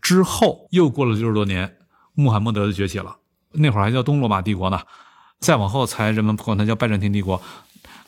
[0.00, 1.76] 之后又过了六十多年，
[2.14, 3.16] 穆罕默德就崛起了。
[3.52, 4.80] 那会儿还叫东罗马帝国呢，
[5.38, 7.40] 再往后才人们管它叫拜占庭帝国。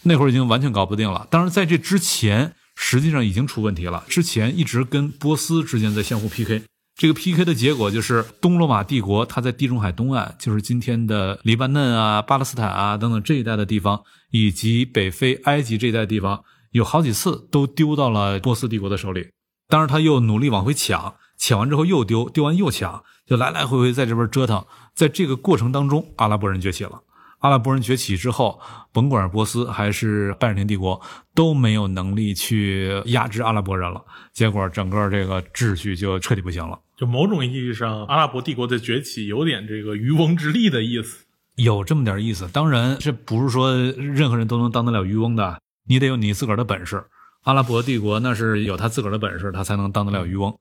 [0.07, 1.27] 那会儿已经完全搞不定了。
[1.31, 4.05] 当然，在这之前，实际上已经出问题了。
[4.09, 6.63] 之前一直跟波斯之间在相互 PK。
[6.95, 19.29] 这个 PK 的结果就是，东罗马帝国它在地中海东岸，就是今天的黎巴嫩啊、巴勒斯坦啊等等这一带的地方，以及北非埃及这一带地方，有好几次都丢到了波斯帝国的手里。
[19.69, 24.65] 当然，他又努力往回抢，抢完之后又丢，丢完又抢，就来来回回在这边折腾。
[24.95, 27.03] 在这个过程当中，阿拉伯人崛起了。
[27.39, 28.61] 阿拉伯人崛起之后，
[28.93, 31.01] 甭管是波斯还是拜占庭帝国，
[31.35, 34.03] 都没有能力去压制阿拉伯人了。
[34.33, 36.79] 结果整个这个秩序就彻底不行了。
[36.97, 42.49] 就某种意义上，阿拉伯帝国的崛起有点这个渔翁之利的意思，有这么点意思。
[42.49, 47.05] 当然，这不是说任何人都能当得了渔翁的，你得有你自个儿的本事。
[47.43, 50.59] 阿拉伯帝国那是有他自个儿的本事，他才能当得了渔翁。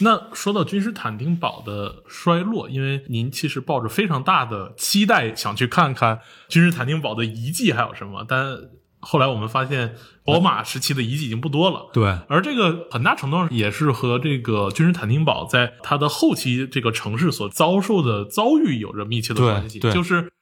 [0.00, 8.58] 那说到君士坦丁堡的衰落，因为您其实抱着非常大的期待想去看看君士坦丁堡的遗迹还有什么，但
[8.98, 9.94] 后来我们发现
[10.26, 11.90] 罗马时期的遗迹已经不多了。
[11.92, 19.78] 对，而这个很大程度上也是和这个君士坦丁堡在它的后期这个城市所遭受的遭遇有着密切的关系。
[19.78, 20.32] 对，就是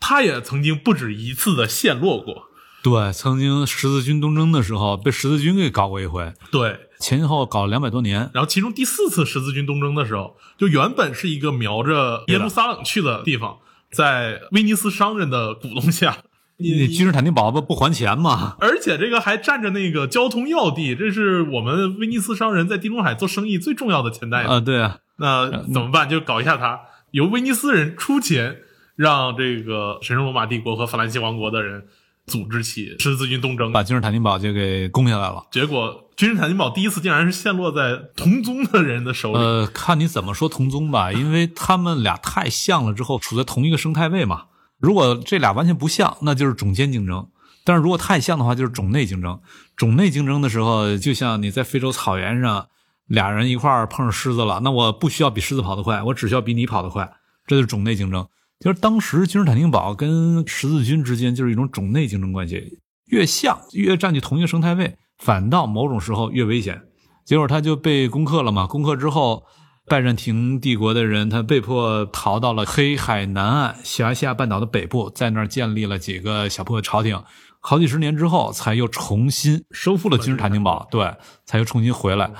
[0.00, 2.44] 它也曾经不止一次的陷落过。
[2.82, 6.32] 对，曾经十字军东征的时候被十字军给搞过一回。
[6.50, 6.85] 对。
[6.98, 13.58] 前后搞了两百多年，然后其中第四次十字军东征的时候，就原本是一个瞄着耶路撒冷去的地方，
[13.90, 16.18] 在威尼斯商人的鼓动下，
[16.58, 18.56] 你君士坦丁堡不不还钱吗？
[18.60, 24.58] 而且这个还占着那个交通要地，这是我们威尼斯商人在地中海做生意最重要的钱袋啊！
[24.58, 26.08] 对啊，那怎么办？
[26.08, 26.80] 就搞一下他，
[27.10, 28.56] 由威尼斯人出钱，
[28.96, 31.86] 让这个神圣罗马帝国和法兰西王国的人。
[32.26, 35.46] 组织起十字军东征，把君士坦丁堡就给攻下来了。
[35.50, 39.38] 结果君士坦丁堡第一次竟然是陷落在同宗的人的手里。
[39.38, 44.46] 呃，看你怎么说同宗吧， 因为他们俩太像了，之后处在同一个生态位嘛。
[44.78, 47.28] 如果这俩完全不像，那就是种间竞争；
[47.64, 49.40] 但是如果太像的话，就是种内竞争。
[49.76, 52.66] 种内竞争的时候，就像你在非洲草原上，
[53.06, 57.10] 俩人一块儿碰上狮子了，那我不需要比狮子跑得快，我只需要比你跑得快，
[57.46, 58.26] 这就是种内竞争。
[58.58, 66.82] 就是当时君士坦丁堡跟十字军之间就是一种种内竞争关系，越像越占据同一个生态位，反倒某种时候越危险。
[67.24, 69.44] 结果他就被攻克了嘛，攻克之后，
[69.86, 77.22] 拜占庭帝国的人他被迫逃到了黑海南岸小亚细亚半岛的北部，在那儿建立了几个小破朝廷。
[77.60, 81.14] 好几十年之后，才又重新收复了君士坦丁堡，对，
[81.44, 82.30] 才又重新回来。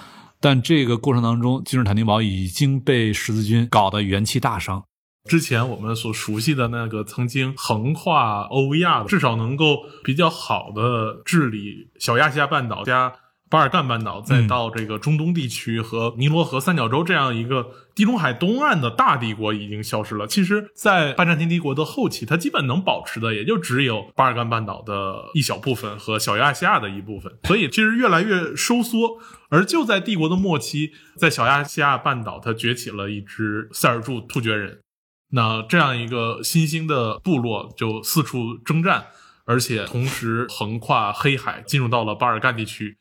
[0.40, 4.84] 但这个过程当中，君士坦丁堡已经被十字军搞得元气大伤。
[5.26, 13.12] 之前我们所熟悉的那个曾经横跨欧亚的，至少能够比较好的治理小亚细亚半岛加。
[13.48, 20.26] 巴尔干半岛，再到这个中东地区和尼罗河三角洲这样一个地中海东岸的大帝国已经消失了。
[20.26, 27.32] 其实，在拜占庭帝国的后期，它基本能保持的也就只有巴尔干半岛的一小部分和小亚细亚的一部分。
[27.44, 29.18] 所以，其实越来越收缩。
[29.48, 34.80] 而就在帝国的末期，在小亚细亚半岛，它崛起了一支塞尔柱突厥人。
[35.30, 39.06] 那这样一个新兴的部落就四处征战，
[39.44, 42.98] 而且同时横跨黑海，进入到了巴尔干地区。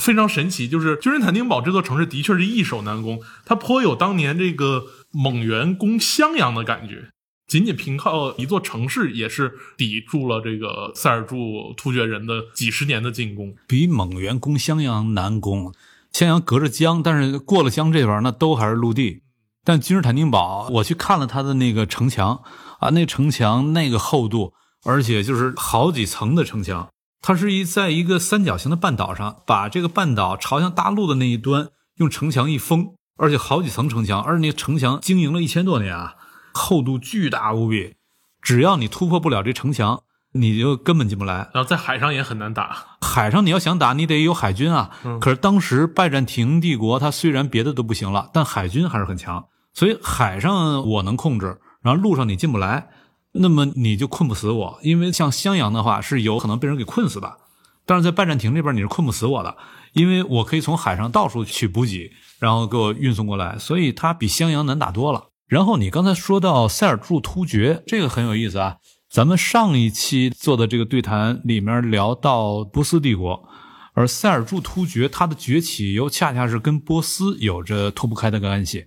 [0.00, 7.10] 非常神奇，就是君士坦丁堡这座城市的确是易守难攻，它颇有当年这个蒙元攻襄阳的感觉。
[7.48, 13.54] 仅仅凭靠一座城市，也是抵住了这个塞尔柱突厥人的几十年的进攻。
[13.66, 15.74] 比蒙元攻襄阳难攻，
[16.12, 19.22] 襄阳隔着江，但是过了江这边那都还是陆地。
[19.68, 22.40] 但君士坦丁堡，我去看了它的那个城墙
[22.80, 26.88] 啊，那城墙那个厚度，而且就是好几层的城墙。
[27.20, 36.14] 它是一在一个三角形的半岛上，把这个半岛朝向大陆的那一端用城墙一封，而且好几层城墙，而那城墙经营了一千多年啊，
[36.54, 37.96] 厚度巨大无比。
[38.40, 40.00] 只要你突破不了这城墙，
[40.32, 41.50] 你就根本进不来。
[41.52, 44.92] 然后在海上也很难打，海上你要想打，你得有海军啊。
[45.20, 52.88] 可是当时拜占庭帝国它虽然别的都不行了，但海军还是很强，所以海上我能控制，然后路上你进不来。
[53.32, 57.36] 那么你就困不死我，因为像襄阳的话是有可能被人给困死的，
[57.84, 59.56] 但是在拜占庭这边你是困不死我的，
[59.92, 65.26] 因为我可以从海上到处去补给，然后给我运送过来，所以它比襄阳难打多了。
[65.46, 68.76] 然后你刚才说到塞尔柱突厥，这个很有意思啊。
[69.10, 73.48] 咱们上一期做的这个对谈里面聊到波斯帝国，
[73.94, 78.86] 而塞尔柱突厥它的崛起又恰恰是跟波斯有着脱不开的关系。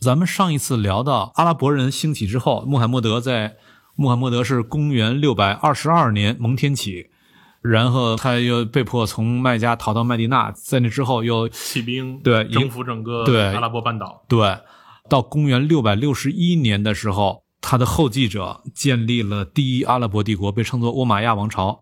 [0.00, 3.56] 咱们上一次聊到阿拉伯人兴起之后，穆罕默德在
[3.96, 7.06] 穆罕默德是公元六百二十二年蒙天启，
[7.60, 14.24] 然后他又被迫从麦加逃到麦地那，在那之后又 起兵对征服整个对阿拉伯半岛。
[14.28, 14.58] 对，
[15.08, 21.80] 到公元六百六十一年的时候，他的后继者建立了第一阿拉伯帝国，被称作欧玛亚王朝。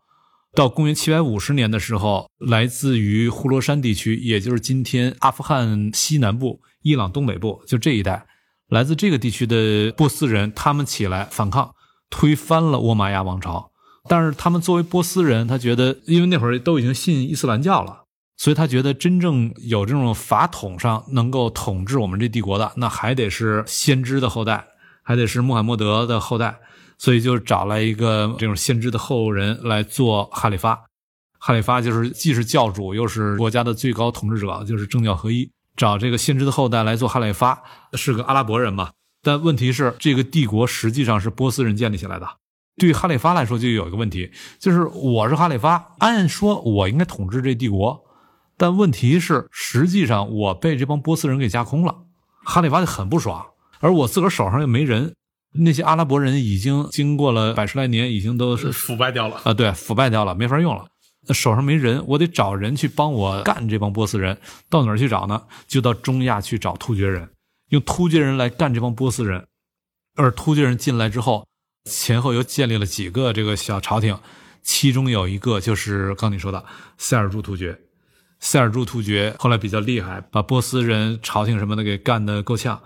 [0.56, 8.26] 到公元七百五十年的时候，来自于呼罗珊地区，也就是今天阿富汗西南部、伊朗东北部，就这一带，
[8.70, 11.74] 来自这个地区的波斯人，他们起来反抗。
[12.08, 13.70] 推翻了沃玛亚王朝，
[14.08, 18.04] 但是他们作为波斯人，他觉得，因为那会儿都已经信伊斯兰教了，
[18.38, 24.64] 所以他觉得真正有这种法统上能够统治我们这帝国的，那还得是先知的后代，
[25.02, 26.56] 还得是穆罕默德的后代，
[26.98, 30.78] 所以就找来一个这种先知的后人来做哈里发。
[31.38, 35.50] 哈里发就是既是教主，又是国家的最高统治者，就是政教合一。
[35.76, 38.90] 找这个先知的后代来做哈里发，是个阿拉伯人嘛。
[39.22, 42.26] 但问题是，这个帝国实际上是波斯人建立起来的。
[42.78, 48.04] 对哈里发来说，就有一个问题，就是我是哈里发，按说我应该统治这帝国，
[48.56, 51.94] 但问题是，实际上我被这帮波斯人给架空了。
[52.44, 53.44] 哈里发就很不爽，
[53.80, 55.14] 而我自个儿手上又没人，
[55.58, 60.86] 那些阿拉伯人已经经过了百十来年，已经都是腐败掉了啊，对，腐败掉了，没法用了。
[61.30, 64.38] 手上没人，我得找人去帮我干这帮波斯人。
[64.70, 65.42] 到哪儿去找呢？
[65.66, 67.28] 就到中亚去找突厥人。
[67.70, 69.44] 用突厥人来干这帮波斯人，
[70.14, 71.44] 而突厥人进来之后，
[71.90, 74.16] 前后又建立了几个这个小朝廷，
[74.62, 76.64] 其中有一个就是刚你说的
[76.96, 77.76] 塞尔柱突厥。
[78.38, 82.80] 塞尔柱突厥后来比较厉害，把波斯人朝廷什么的给干得够呛。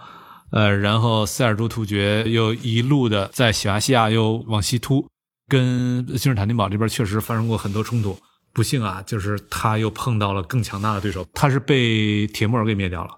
[0.50, 5.06] 呃，然后塞尔柱突厥又一路的在小亚细亚又往西突，
[5.48, 8.18] 跟君士坦丁堡这边确实发生过很多冲突。
[8.52, 13.10] 不幸啊，就是他又碰到了更强大的对手，他是被铁木尔给灭掉了。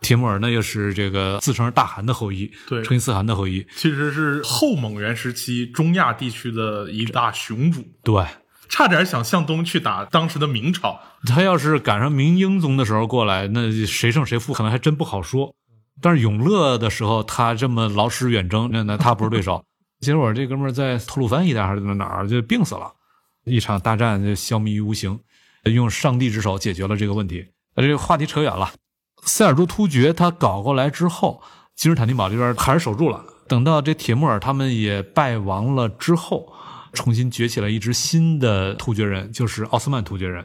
[0.00, 8.24] 铁木尔呢，又是这个自称是大汗的后裔，对，成吉思汗的后裔，其实是后蒙元时期中亚地区的一大雄主，对，
[8.68, 10.98] 差点想向东去打当时的明朝。
[11.26, 15.54] 他要是赶上明英宗的时候过来，那谁胜谁负可能还真不好说。
[16.00, 19.64] 但是永乐的时候，他这么劳师远征，那那他不是对手。
[20.00, 22.92] 结果这哥们儿在吐鲁番一带还是在哪儿就病死了，
[23.44, 25.20] 一场大战就消弭于无形，
[25.64, 27.46] 用上帝之手解决了这个问题。
[27.76, 28.72] 这个话题扯远了。
[29.24, 31.40] 塞尔柱突厥他搞过来之后，
[31.76, 33.24] 君士坦丁堡这边还是守住了。
[33.46, 36.52] 等到这铁木尔他们也败亡了之后，
[36.92, 40.44] 重新崛起了一支新的突厥人，就是奥斯曼突厥人。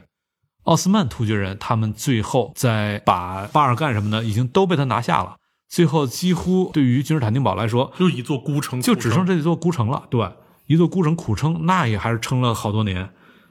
[0.68, 10.04] 奥斯曼突厥人他们最后在把巴尔干什么的已经都被他拿下了，最后几乎对于君士坦丁堡来说，就一座孤城，就只剩这一座孤城了。
[10.10, 10.30] 对，
[10.66, 13.08] 一座孤城苦撑，那也还是撑了好多年，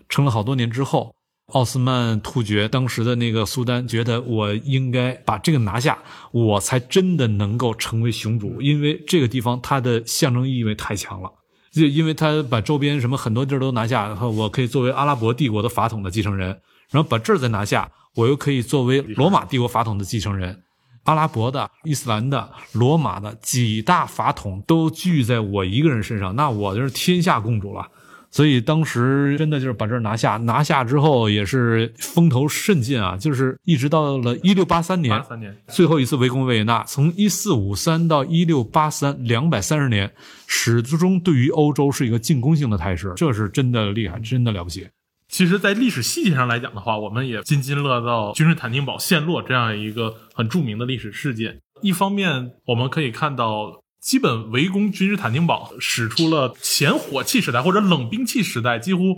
[0.07, 1.15] 撑了好多年之后。
[1.53, 5.97] 奥斯曼突厥当时的那个苏丹觉得，我应该把这个拿下，
[6.31, 11.31] 我才真的能够成为雄主，因为这个地方它的象征意味太强了。
[11.71, 16.59] 就因为他把周边什么很多地儿都拿下，然后我可以作为阿拉伯帝国的法统的继承人，
[16.89, 20.63] 然后把这儿再拿下，我又可以作为罗马帝国法统的继承人。
[21.03, 27.87] 阿拉伯的、伊斯兰的、罗马的几大法统都聚在我一个人身上，那我就是天下共主了。
[28.29, 33.15] 所以当时真的就是把这儿拿下，拿下之后也是风头甚劲啊！
[33.15, 40.11] 就是一直到了一六八三年，年最后一次围攻维也纳，从一四五三到一六八三，两百三十年，
[40.45, 44.85] 始终对于欧洲是一个进攻性的态势，这是真的厉害，真的了不起。
[45.29, 51.61] 其实，在历史细节上来讲的话，我们也津津乐道君士坦丁堡陷落这样一个很著名的历史事件。
[51.81, 53.83] 一方面，我们可以看到。
[53.99, 59.17] 基本围攻君士坦丁堡，使出了前火器时代或者冷兵器时代几乎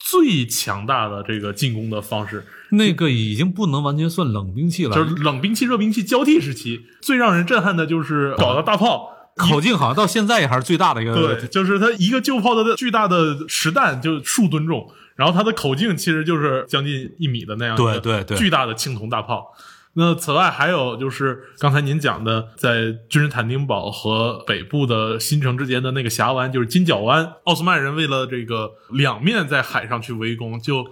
[0.00, 2.44] 最强大的这个进攻的方式。
[2.70, 6.80] 那个已经不能完全算冷兵器了，就是冷兵器、热兵器交替时期。
[7.00, 11.14] 最让人震撼的就是搞的大炮，口径好像到现在也还是最大的一个。
[11.36, 17.76] 对，就是它一个旧炮的巨大的实弹就数吨重，然后它的口径其实就是将近一米的那样。
[17.76, 19.52] 对对对，巨大的青铜大炮。
[19.96, 27.34] 那此外还有就是刚才您讲的，在君士坦丁堡和北部的新城之间的那个峡湾，就是金角湾。
[27.44, 30.84] 奥斯曼人为了这个两面在海上去围攻，就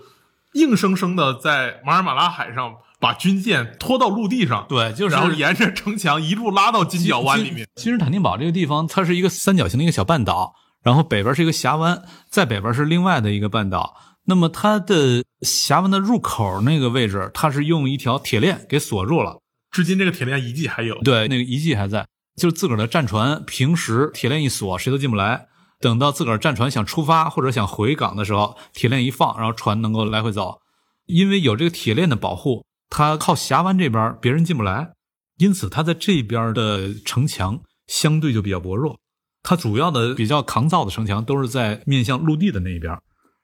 [0.52, 7.66] 硬生生的在马尔马拉海上把军舰拖到陆地上，对，就是然后沿着城墙一路拉到金角湾里面。
[7.74, 10.54] 君士坦丁堡这个地方，它是一个三角形的一个小半岛，
[10.84, 13.96] 然后北边是一个峡湾，在北边是另外的一个半岛。
[14.24, 19.40] 那么它的峡湾的入口那个位置，它是用一条铁链给锁住了。
[19.70, 22.06] 至今这个铁链遗迹还有，对，那个遗迹还在。
[22.36, 25.48] 就是自个儿的战船，平时铁链一锁，谁都进不来。
[25.80, 30.60] 等到自个儿战船想出发或者想回港的时候，铁链一放，然后船能够来回走。
[31.06, 34.92] 因为有这个铁链的保护，它靠峡湾这边别人进不来，
[35.38, 38.98] 因此它在这边的城墙相对就比较薄弱。
[39.42, 42.96] 它主要的比较抗造的城墙都是在面向陆地的那一边。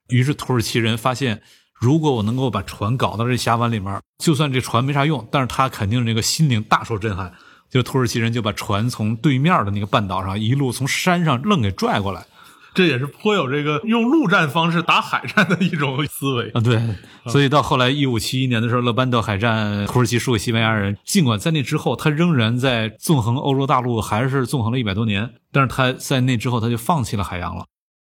[0.09, 1.41] 于是土耳其人发现，
[1.81, 7.33] 如果我能够把船搞到这峡湾里面，就算这船没啥用，但是他肯定这个心灵大受震撼。
[7.71, 12.25] 就土耳其人就把船从对面的那个半岛上一路从山上愣给拽过来，
[12.73, 16.63] 这也是颇有这个用陆战方式打海战的一种思维啊。
[16.63, 16.81] 对，
[17.27, 20.97] 所以到后来一五七一年的时候，勒班德海战，土耳其输给西班牙人。
[21.05, 27.67] 尽管在那之后，他仍然在纵横欧洲大陆，还是纵横了一百多年，但是他在那之后他就放弃了海洋了。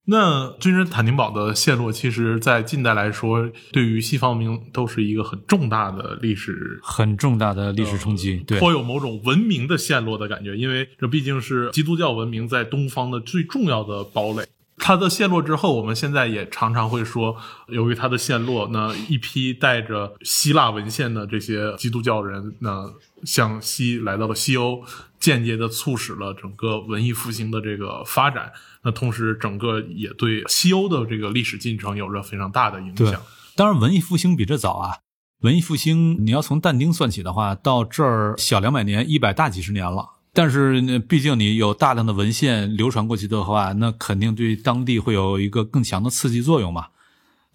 [0.09, 10.57] 那君士坦丁堡的陷落，其实，在近代来说，对于西方文明都是一个很重大的历史、很重大的历史冲击，对，颇有某种文明的陷落的感觉。
[10.57, 14.43] 因为这毕竟是基督教文明在东方的最重要的堡垒。
[14.81, 17.35] 它的陷落之后，我们现在也常常会说，
[17.67, 22.91] 由于它的陷落，那一批带着希腊文献的这些基督教人，那
[23.23, 24.81] 向西来到了西欧，
[25.19, 28.51] 间接的促使了整个文艺复兴的这个发展。
[28.83, 33.21] 那同时，整个也对西欧的这个历史进程有着非常大的影响。
[33.55, 34.97] 当然，文艺复兴比这早啊。
[35.41, 40.05] 文艺复兴，你要从但丁算起的话，到这儿小两百年，一百大几十年了。
[40.33, 46.87] 但是，毕竟你有大量的文献流传过去的话，那肯定对当地会有一个更强的刺激作用嘛。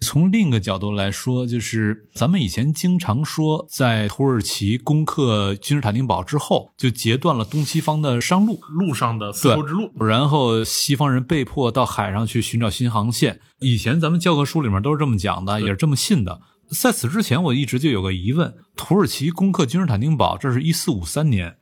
[0.05, 13.39] 从另一个角度来说，就是咱们以前经常说，在土耳其攻克君士坦丁堡之后，就截断了东西方的商路，路上的丝绸之路，然后西方人被迫到海上去寻找新航线。
[13.59, 16.39] 以前咱们教科书里面都是这么讲的，也是这么信的。
[16.69, 21.53] 在此之前，我一直就有个疑问：土耳其攻克君士坦丁堡，这是一四五三年；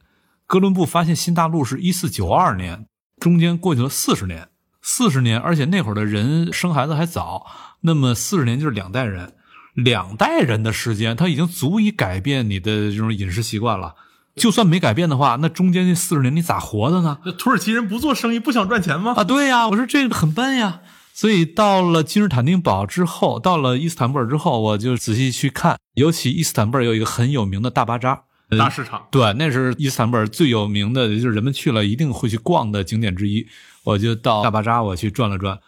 [0.46, 2.86] 哥伦布发现新大陆是一四九二年，
[3.20, 4.50] 中间过去了四十年，
[4.82, 7.46] 四十年，而且那会儿的人生孩子还早。
[7.84, 9.34] 那么四十年就是两代人，
[9.74, 13.96] 两代人的时间，他已经足以改变你的这种饮食习惯了。
[14.36, 17.20] 就算没改变的话，那中间这四十年你咋活的呢？
[17.24, 19.14] 那土耳其人不做生意不想赚钱吗？
[19.16, 20.82] 啊，对呀，我说这个很笨呀。
[21.14, 28.24] 所以到了君士坦丁堡之后，到了伊斯坦布尔之后，我就仔细去看，尤其伊斯坦布尔有一个很有名的大巴扎
[28.58, 33.46] 大市场，对，那是伊斯坦布尔最有名的，就是人们去了一定会去逛的景点之一。
[33.84, 35.60] 我就到大巴扎，我去转了转。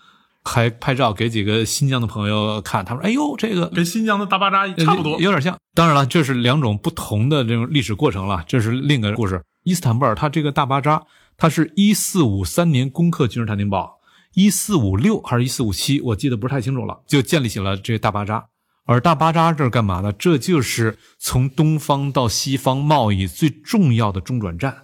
[0.46, 5.58] 还拍照给几个新疆的朋友看，他说：“哎呦，这个跟新疆的大巴扎差不多，有点像。
[5.74, 9.44] 当然了，这是两种不同的这种历史过程了，这是另一个故事。
[9.64, 11.04] 伊斯坦布尔，它这个大巴扎，
[11.36, 13.96] 它是一四五三年攻克君士坦丁堡，
[14.36, 18.46] 一四五六还是一四五七，我记得不是太清楚了，就建立起了这个大巴扎。
[18.86, 20.14] 而大巴扎这是干嘛的？
[20.14, 24.84] 这就是从东方到西方贸易最重要的中转站。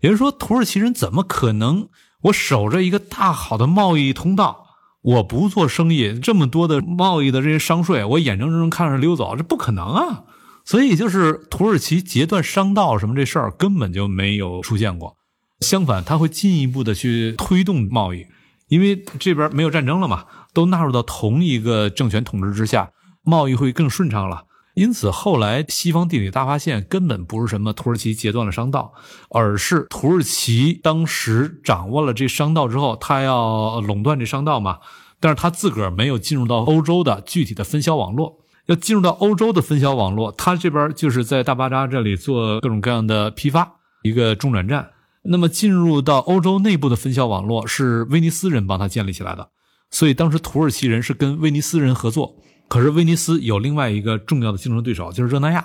[0.00, 1.88] 也就是说，土耳其人怎么可能
[2.22, 4.65] 我守着一个大好的贸易通道，
[5.06, 10.24] 我不做生意，这么多的贸易的这些商税，我眼睁睁看着溜走，这不可能啊！
[10.64, 15.16] 所以，就是土耳其截断商道什么这事儿根本就没有出现过。
[15.60, 18.26] 相反，他会进一步的去推动贸易，
[18.66, 22.90] 因为这边没有战争了嘛，都纳入到同一个政权统治之下，
[23.22, 24.45] 贸易会更顺畅了。
[24.76, 28.92] 因此，后来西方地理大发现根本不是什么土耳其截断了商道，
[29.30, 34.80] 而是土耳其当时掌握了这商道之后，他要垄断这商道嘛。
[35.18, 44.90] 但是他自个儿没有进入到欧洲的具体的分销网络，要进入到欧洲的分销网络，他这边就是在大巴扎这里做各种各样的批发，一个中转站。
[45.22, 49.48] 那么进入到欧洲内部的分销网络是威尼斯人帮他建立起来的，
[49.90, 52.36] 所以当时土耳其人是跟威尼斯人合作。
[52.68, 55.64] 可是威尼斯有另外一个重要的竞争对手，就是热那亚，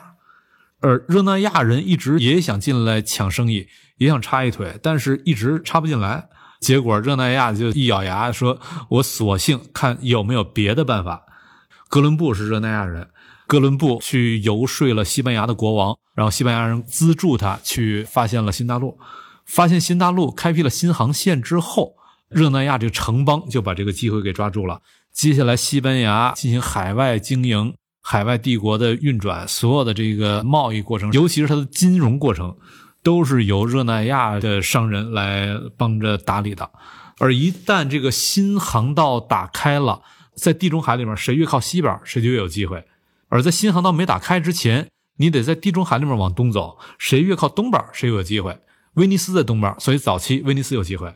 [0.80, 6.30] 而热那亚人一直也想进来抢生意，也想插一腿，但是一直插不进来。
[6.60, 11.24] 结果热那亚就一咬牙说：“我索性看有没有别的办法。”
[11.90, 13.10] 哥伦布是热那亚人，
[13.48, 19.00] 哥伦布去游说了西班牙的国王，然后西班牙人资助他去发现了新大陆，
[19.46, 21.96] 发现新大陆，开辟了新航线之后，
[22.30, 24.82] 热那亚这个城邦就把这个机会给抓住了。
[25.14, 32.56] 接下来，西班牙进行海外经营、海外帝国的运转，所有的这个贸易过程，尤其是它的金融过程，
[33.04, 36.72] 都是由热那亚的商人来帮着打理的。
[37.20, 40.02] 而一旦这个新航道打开了，
[40.34, 42.80] 在地中海里面，谁越靠西边，谁就越有机会；
[43.28, 44.88] 而在新航道没打开之前，
[45.18, 48.58] 你得在地中海里面往东走，谁越靠东边，谁就有机会。
[48.94, 51.14] 威尼斯在东边，所以早期威尼斯有机会。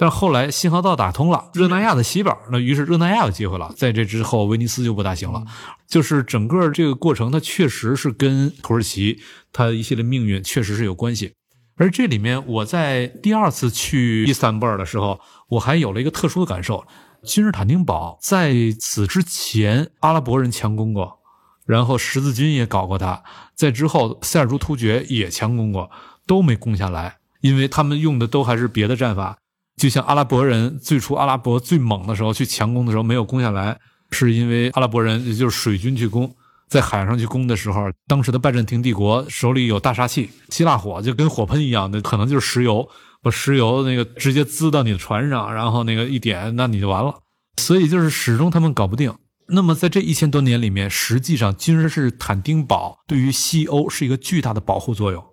[0.00, 3.74] 但后来信号道打通了，热那亚的西边，那于是热那亚有机会了。
[3.76, 5.44] 在这之后，威尼斯就不大行了。
[5.88, 9.20] 就是整个这个过程，它确实是跟土耳其
[9.52, 11.34] 它一系列命运确实是有关系。
[11.74, 16.86] 而这里面，我在第二次去伊斯坦布尔的时候，我还有了一个特殊的感受：
[17.24, 21.18] 君士坦丁堡在此之前，阿拉伯人强攻过，
[21.66, 23.24] 然后十字军也搞过它，
[23.56, 25.90] 在之后塞尔柱突厥也强攻过，
[26.24, 29.38] 都没攻下来，因为他们用的都还是别的战法。
[29.78, 33.78] 就像阿拉伯人最初阿拉伯最猛的时候去强攻的时候没有攻下来，
[34.10, 36.34] 是因为阿拉伯人也就是水军去攻，
[36.68, 42.88] 在海上去攻的时候，当时的拜占庭帝国手里有大杀器，希腊火就跟火喷一样的，可能就是石油，
[43.22, 47.14] 把石油那个直接滋到你的船上，然后那个一点，那你就完了。
[47.56, 49.14] 所以就是始终他们搞不定。
[49.48, 55.24] 那么在这一千多年里面，实际上君士坦丁堡对于西欧是一个巨大的保护作用。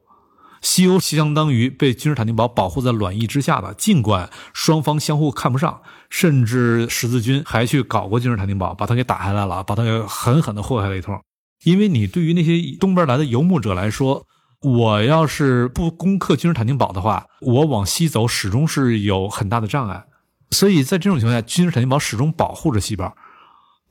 [0.66, 11.22] 西欧相当于被君士坦丁堡保护在卵翼之下的，尽管双方相互看不上，甚至十字军还去搞过君士坦丁堡，把他给打下来了，把他给狠狠的祸害了一通。
[11.64, 14.26] 因为你对于那些东边来的游牧者来说，
[14.62, 20.06] 我要是不攻克君士坦丁堡的话，我往西走始终是有很大的障碍。
[20.50, 23.12] 所以在这种情况下，君士坦丁堡始终保护着西边。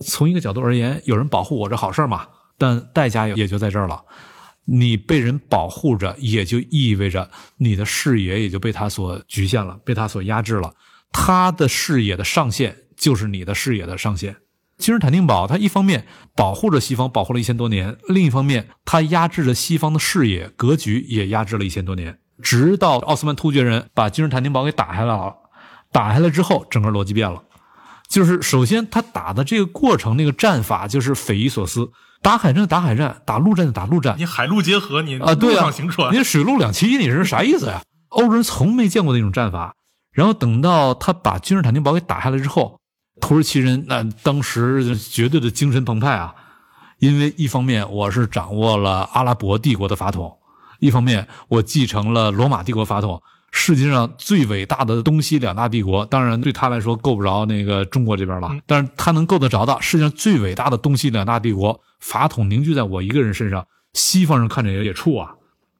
[0.04, 2.26] 从一个角度而言，有人保护我这好事嘛，
[2.58, 4.02] 但代价也就在这儿了。
[4.64, 10.74] 你被人保护着，也就意味着你的视野也就被他所局限了，被他所压制了。
[11.12, 14.36] 他的视野的上限就是你的视野的上限。
[14.78, 16.04] 君士坦丁堡，它一方面
[16.34, 22.18] 保护着西方，保护了一千多年；另一方面，它压制着西方的视野格局，也压制了一千多年。
[22.42, 25.32] 直到奥斯曼突厥人把君士坦丁堡给打下来了，
[25.92, 27.44] 打下来之后，整个逻辑变了。
[28.08, 31.92] 就是首先他打的这个过程，那个战法就是匪夷所思。
[32.24, 37.82] 打海战打海战，打陆战打陆战，你海陆结合，你啊，对啊，行船，你水陆两栖，你是啥意思呀？
[38.08, 39.74] 欧洲人从没见过那种战法。
[40.10, 42.80] 然后等到他把君士坦丁堡给打下来之后，
[43.20, 46.34] 土耳其人那当时绝对的精神澎湃啊！
[46.98, 50.34] 因为一方面我是掌握了阿拉伯帝国的法统，
[50.80, 53.20] 一方面我继承了罗马帝国法统。
[53.56, 65.30] 世界上最伟大的东西两大帝国，当然对他来说够不着那个中国这边了，但是他能够得着的世界上最伟大的东西两大帝国法统凝聚在我一个人身上，西方人看着也也怵啊。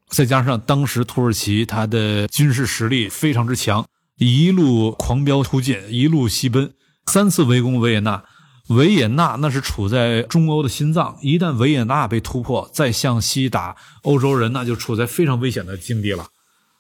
[0.08, 3.84] 再加上当时土耳其他的军事实力非常之强，
[4.18, 6.72] 一路狂飙突进，一路西奔，
[7.06, 8.22] 三次围攻维也纳。
[8.68, 16.28] 维也纳那是处在中欧的心脏，一旦维也纳被突破，再向西打欧洲人，那就处在非常危险的境地了。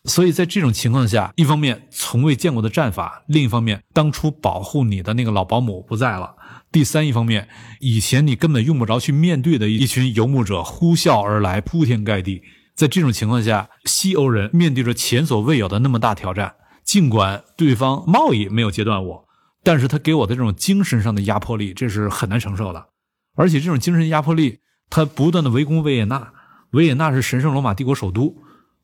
[0.04, 6.36] 所以在这种情况下，一方面从未见过的战法，另一方面当初保护你的那个老保姆不在了，
[6.70, 7.48] 第三一方面，
[7.80, 12.42] 以前你根本用不着去面对的一群游牧者呼啸而来，铺天盖地。
[12.74, 19.24] 在这种情况下，西欧人面对着前所未有的那么大挑战，尽管对方贸易没有截断我，
[19.62, 22.88] 但是他给我的这种精神上的压迫力，这是很难承受的。
[23.36, 24.58] 而且这种精神压迫力，
[24.90, 26.32] 他不断的围攻维也纳，
[26.72, 28.36] 维也纳是神圣罗马帝国首都，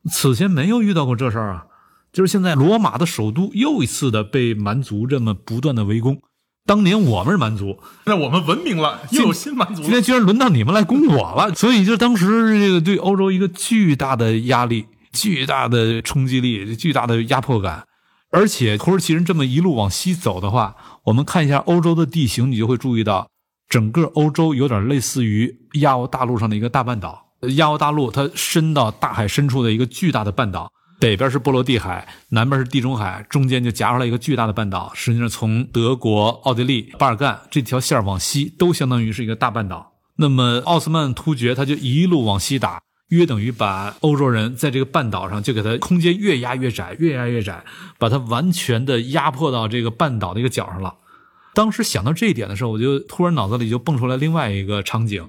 [0.09, 1.65] 此前没有遇到过这事儿啊。
[2.11, 6.21] 就是现在罗马的首都又一次的被蛮族这么不断的围攻。
[6.65, 9.81] 当年我们是蛮族，那我们文明了，又有新蛮族。
[9.81, 17.87] 今天居然轮到你们来攻我了，所以就当时这个对欧洲一个巨大的压力、巨大的冲击力、巨大的压迫感。
[18.29, 20.75] 而且土耳其人这么一路往西走的话，
[21.05, 23.27] 我们看一下欧洲的地形，你就会注意到。
[23.67, 27.30] 整个欧洲有点类似于亚欧大陆上的一个大半岛。
[27.55, 34.91] 亚欧大陆它伸到大海深处的一个巨大的半岛，北边是波罗的海，南边是地中海，中间就夹出来一个巨大的半岛。
[34.93, 39.93] 实际上，从德国、奥地利、巴尔干这条线往西，都相当于是一个大半岛。
[40.17, 47.63] 那么奥斯曼突厥他就一路往西打，约等于把欧洲人在这个半岛上就给他空间越压越窄，越压越窄，
[47.97, 50.95] 把他完全的压迫到这个半岛的一个角上了。
[51.55, 55.27] 当时想到这一点的时候，我就突然脑子里就蹦出来另外一个场景，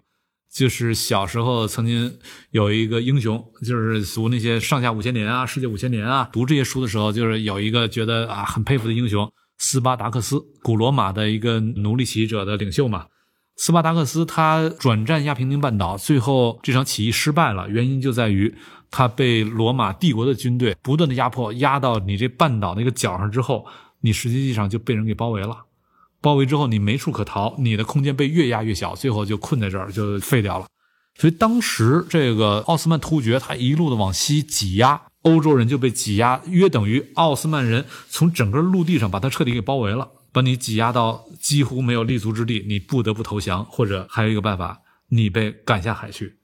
[0.53, 2.19] 就是小时候曾经
[2.51, 13.07] 有一个英雄，就是读那些上下五千年啊、世界五千年啊，读这些书的时候，就是有一个觉得啊很佩服的英雄斯巴达克斯，古罗马的一个奴隶起义者的领袖嘛。
[13.57, 18.55] 斯巴达克斯他转战亚平宁半岛，最后这场起义失败了，原因就在于
[18.91, 23.67] 他被罗马帝国的军队不断的压迫，压到你这半岛那个角上之后，
[24.01, 25.65] 你实际上就被人给包围了。
[26.23, 30.67] 包围之后，你没处可逃，你的空间被越压越小，最后就困在这儿，就废掉了。
[31.19, 46.37] 所以当时这个奥斯曼突厥他一路的往西挤压，欧洲人就被挤压，约等于奥斯曼人从整个陆地上把他彻底给包围了，把你挤压到几乎没有立足之地，你不得不投降，或者还有一个办法，你被赶下海去。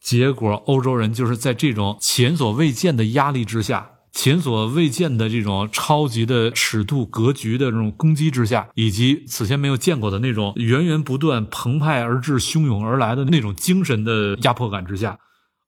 [0.00, 3.90] 结果欧洲人就是在这种前所未见的压力之下。
[4.14, 15.18] 前所未见的这种超级的尺度格局的这种攻击之下，以及此前没有见过的那种源源不断、澎湃而至、汹涌而来的那种精神的压迫感之下，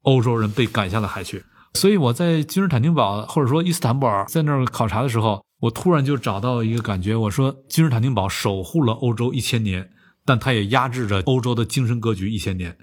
[0.02, 1.44] 欧洲人被赶下了海去。
[1.74, 9.90] 所以我在君士坦丁堡或者说伊斯坦布尔在那儿考察的时候，我突然就找到一个感觉，我说君士坦丁堡守护了欧洲一千年，
[10.24, 12.78] 但它也压制着欧洲的精神格局一千年。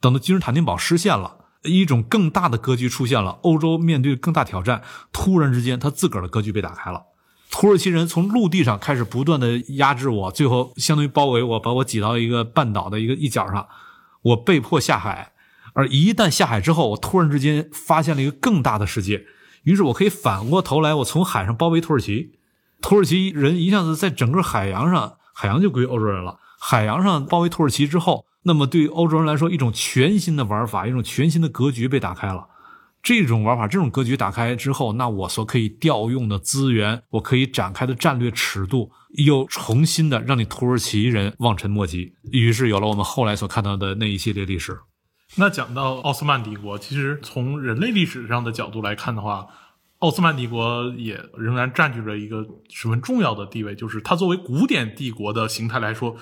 [0.00, 1.41] 等到君士坦丁堡失陷了。
[1.64, 4.82] 一种更大的格局出现了，欧洲面对更大挑战，
[5.12, 7.04] 突然之间，他自个儿的格局被打开了。
[7.50, 13.68] 土耳其人从陆地上开始不断的压制我，最后相当于包围我，把我挤到一个半岛的一个一角上，
[14.22, 15.32] 我被迫下海。
[15.74, 19.24] 而一旦下海之后，我突然之间发现了一个更大的世界，
[19.62, 22.32] 于是我可以反过头来，我从海上包围土耳其。
[22.80, 26.38] 土耳其人一下子在整个海洋上，海洋就归欧洲人了。
[26.58, 28.26] 海洋上包围土耳其之后。
[28.44, 32.48] 那么，对于欧洲人来说，一种全新的玩法，一种全新的格局被打开了。
[33.00, 42.14] 这种玩法，这种格局打开之后，那我所可以调用的资源，我可以展开的战略尺度，又重新的让你土耳其人望尘莫及。
[42.32, 44.78] 于是，有了我们后来所看到的那一系列历史。
[45.36, 49.46] 那讲到奥斯曼帝国，其实从人类历史上的角度来看的话，
[49.98, 56.16] 奥斯曼帝国也仍然占据着一个十分重要的地位，就是它作为古典帝国的形态来说。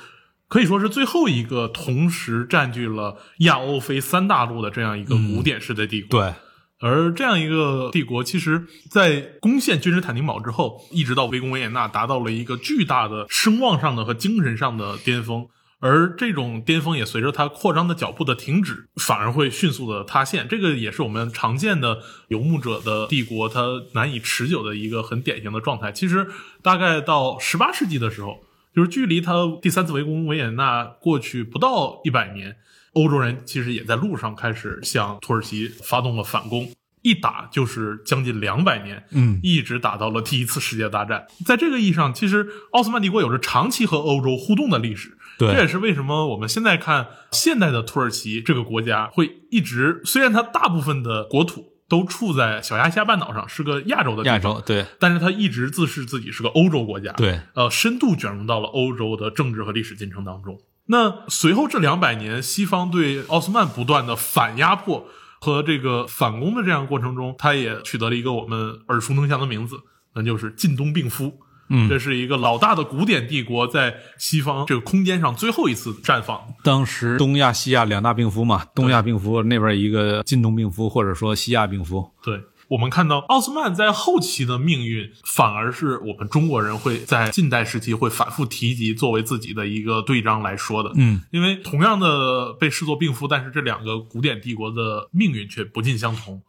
[0.50, 6.20] 可以说是最后一个同时占据了亚欧非三大陆的这样一个古典式的帝国。
[6.20, 6.34] 对，
[6.80, 15.46] 而这样一个帝国，其实，在攻陷君士坦丁堡之后，一直到围攻维也纳，达到了一个巨大的声望上的和精神上的巅峰。
[15.78, 20.48] 而这种巅峰也随着它扩张的脚步的停止，反而会迅速的塌陷。
[20.48, 23.62] 这个也是我们常见的游牧者的帝国，它
[23.94, 25.92] 难以持久的一个很典型的状态。
[25.92, 26.26] 其实，
[26.60, 28.40] 大概到十八世纪的时候。
[28.74, 32.56] 就是距离他第三次围攻维也纳过去不到一百年，
[32.92, 36.70] 欧洲人其实也在路上开始向土耳其发动了反攻，
[37.02, 41.26] 一打就是将近两百年，嗯，一直打到了第一次世界大战。
[41.44, 51.69] 在这个意义上，其实奥斯曼帝国有着长期和欧洲互动的历史，对，这也是为什么我们现在看现代的土耳其这个国家会一直，虽然它大部分的国土。
[51.90, 54.86] 都处在小亚细亚半岛上，是个亚洲的亚洲，对。
[55.00, 57.40] 但是他一直自视自己是个欧洲国家，对。
[57.54, 60.58] 呃，深度卷入到了欧洲的政治和历史进程当中。
[60.86, 65.08] 那随后这两百年，西方对奥斯曼不断的反压迫
[65.40, 69.76] 和这个反攻的这样过程中，他也取得了一个我们耳熟能详的名字，
[70.14, 71.40] 那就是近东病夫。
[71.70, 76.38] 嗯，这是一个老大的古典帝国在西方这个空间上最后一次绽放。
[76.62, 82.10] 当时东亚、西亚两大病夫嘛，东亚病夫那边一个近东病夫，或者说西亚病夫。
[82.22, 90.92] 对我们看到奥斯曼在后期的命运，反而是我们中国人会在近代时期会反复提及作为自己的一个对章来说的。
[90.96, 96.42] 嗯，因为同样的被视作病夫，但是这两个古典帝国的命运却不尽相同。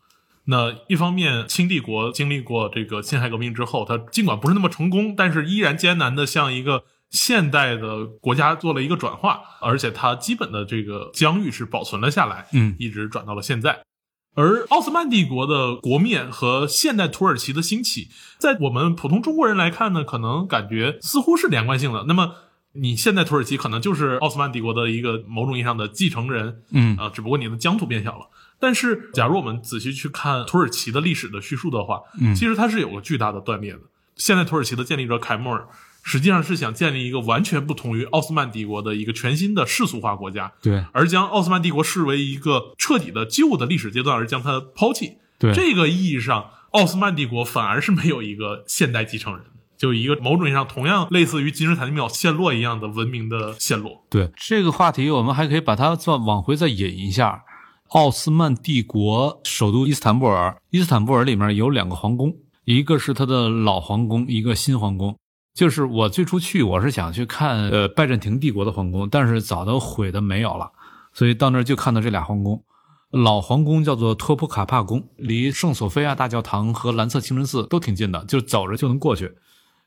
[0.45, 13.83] 那一方面，清帝国经历过这个辛亥革命之后，它尽管不是那么成功，但是依然艰难的向一个现代的国家做了一个转化，而且它基本的这个疆域是保存了下来，嗯一直转到了现在。
[14.33, 22.05] 而奥斯曼帝国的国灭和现代土耳其的兴起，在我们普通中国人来看呢，可能感觉似乎是连贯性的。
[22.07, 22.35] 那么，
[22.73, 28.27] 你现在土耳其可能就是奥斯曼帝国的一个某种意义上的继承人，嗯啊，只不过你的疆土变小了。
[28.59, 33.79] 但是，假如我们仔细去看土耳其的历史的叙述的话，嗯其实它是有个巨大的断裂的。
[34.15, 35.67] 现在土耳其的建立者凯末尔，
[36.03, 45.13] 实际上是想建立一个完全不同于奥斯曼帝国的一个全新的世俗化国家，对而将奥斯曼帝国视为一个彻底的旧的历史阶段，而将它抛弃。
[45.39, 49.50] 对这个意义上，奥斯曼帝国反而是没有一个现代继承人的，
[49.81, 54.05] 就一个某种意义上同样类似于金字塔庙陷落一样的文明的陷落。
[54.11, 57.43] 对这个话题，我们还可以把它再往回再引一下。
[57.87, 62.31] 奥斯曼帝国首都伊斯坦布尔，伊斯坦布尔里面有两个皇宫，
[62.63, 65.17] 一个是它的老皇宫，一个新皇宫。
[65.55, 70.71] 就是我最初去，我是想去看呃拜占庭帝国的皇宫，但是早都毁的没有了，
[71.11, 72.63] 所以到那儿就看到这俩皇宫。
[73.09, 79.33] 老皇宫叫做托普卡帕宫，离圣索菲亚大教堂和蓝色清真寺都挺近的，就走着就能过去。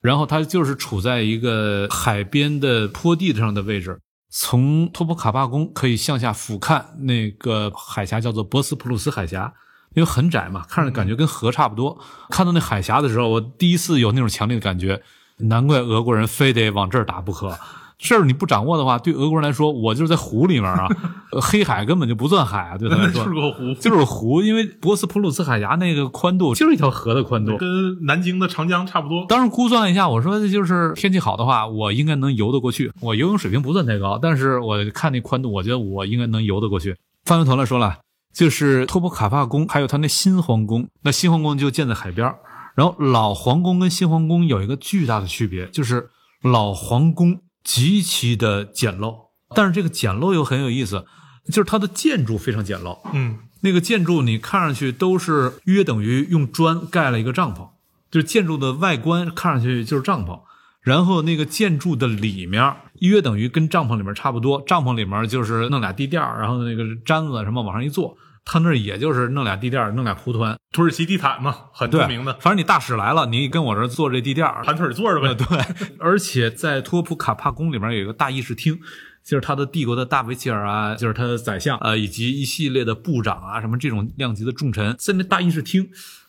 [0.05, 3.99] 然后它就是处在一个海边的坡地上的位置，
[4.29, 9.55] 从托普卡帕宫可以向下俯瞰那个海峡，叫做博斯普鲁斯海峡，
[9.95, 11.99] 因为很窄嘛，看着感觉跟河差不多。
[12.29, 15.01] 看到那海峡的时候，我第一次有那种强烈的感觉，
[15.39, 17.59] 难怪俄国人非得往这儿打不可。
[17.97, 20.89] 这儿你不掌握的话，对俄国人来说，我就是在湖里面啊，
[21.33, 27.57] 呃黑海根本就不算海啊，对他来说 是个湖，就是湖，因为博斯普鲁斯海峡那个宽度就是一条河的宽度。
[27.57, 29.25] 跟南京的长江差不多。
[29.29, 32.93] 当时估算了一下，我说就是天气好的话，我应该能游得过去。
[33.01, 36.97] 我游泳水平不算太高，但是我看那宽度，我觉得我应该能游得过去。
[37.25, 37.99] 翻回头来说了，
[38.35, 42.37] 就是托普卡帕宫，还有他那新皇宫，那新皇宫就建在海边儿
[42.75, 46.11] 然后老皇宫跟新皇宫有一个巨大的区别，就是
[46.43, 51.07] 老皇宫极其的简陋，但是这个简陋又很有意思，
[51.47, 53.01] 就是它的建筑非常简陋。
[53.13, 57.71] 嗯，那个建筑你看上去都是约等于用砖盖了一个帐篷，
[58.11, 60.43] 就是建筑的外观看上去就是帐篷，
[60.83, 75.35] 然后那个建筑的里面约等于跟帐篷里面差不多，帐篷里面就是弄俩地垫儿然后那个毡子什么往上一坐，他那儿也就是弄俩地垫儿弄俩蒲团，土耳其地毯嘛，很著，名的，反正你大使来了，你跟我这儿坐这地垫儿盘腿坐着呗。
[75.35, 78.79] 对，而且在托普卡帕宫里面有一个大议事厅，
[79.25, 85.89] 就是他的帝国的大维齐尔啊，就是他的宰相啊、呃以及一系列的部长啊，什么这种量级的重臣，在那大议事厅。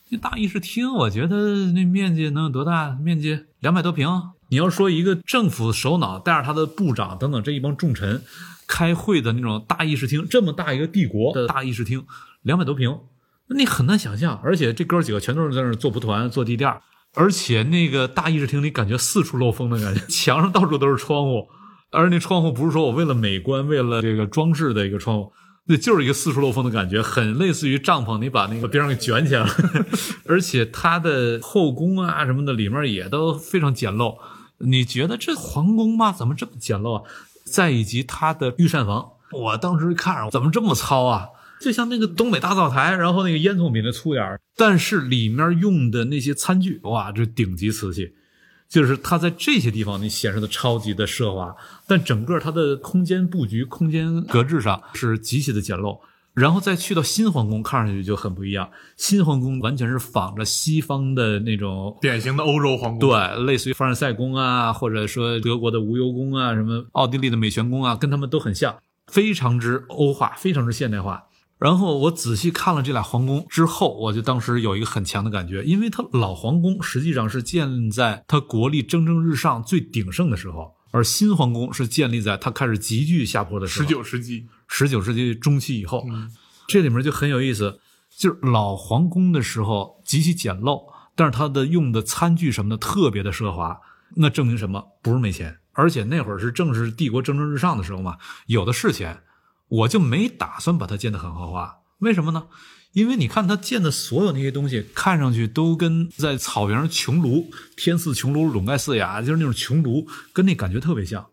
[0.09, 2.91] 那大议事厅，我觉得那面积能有多大？
[2.91, 4.07] 面积两百多平。
[4.49, 8.21] 你要说一个政府首脑带着他的部长等等这一帮重臣
[8.67, 12.05] 开会的那种大议事厅，这么大一个帝国的大议事厅，
[12.41, 12.99] 两百多平，
[13.47, 14.39] 那你很难想象。
[14.43, 16.81] 而且这哥几个全都是在那儿做蒲团、做地垫儿，
[17.13, 21.47] 而且那个大议事厅里感觉四处漏风的感觉， 墙上到处都是窗户，
[21.91, 25.31] 而那窗户不是说我为了美观、为了这个装饰的一个窗户。
[25.67, 29.49] 那就是一个四处漏风的感觉，很类似于帐篷，你把那个边上给卷起来了，
[30.29, 34.15] 而且它的后宫啊什么的里面也都非常简陋。
[34.59, 36.11] 你觉得这皇宫吧？
[36.11, 37.03] 怎么这么简陋啊？
[37.49, 41.29] 再以及它的御膳房，我当时看着怎么这么糙啊？
[41.61, 48.13] 就像那个东北大灶台，然后那个烟囱比那粗点儿，但是里面用的那些餐具，哇，这顶级瓷器。
[48.67, 51.55] 就是它在这些地方你显示的超级的奢华，
[51.87, 55.99] 但整个它的空间布局、空间格致上是极其的简陋。
[56.35, 58.69] 然后再去到新皇宫，看上去就很不一样。
[58.97, 62.99] 新皇宫完全是仿着西方的那种，典型的欧洲皇宫。
[62.99, 68.75] 对，类似于凡尔赛宫啊，或者说德国的无忧宫啊，什么奥地利的美泉宫啊，跟他们都很像，
[69.07, 71.23] 非常之欧化，非常之现代化。
[71.57, 83.85] 然后我仔细看了这俩皇宫之后，我就当时有一个很强的感觉，因为它老皇宫实际上是建在它国力蒸蒸日上最鼎盛的时候，而新皇宫是建立在它开始急剧下坡的时候。
[83.85, 86.31] 十九世纪，十九世纪中期以后，嗯
[86.69, 93.77] 这里面就很有意思，就是老皇宫的时候极其简陋，但是它的用的餐具什么的特别的奢华，
[94.15, 94.81] 那证明什么？
[95.01, 99.21] 不是没钱，而且那会儿是正是帝国蒸蒸日上的时候嘛，有的是钱，
[99.67, 102.47] 我就没打算把它建得很豪华，为什么呢？
[102.95, 111.25] 因为你看他建的所有那些东西，看上去都跟在草原上穹庐、天似穹庐，笼盖四野，就是那种穹庐，跟那感觉特别像。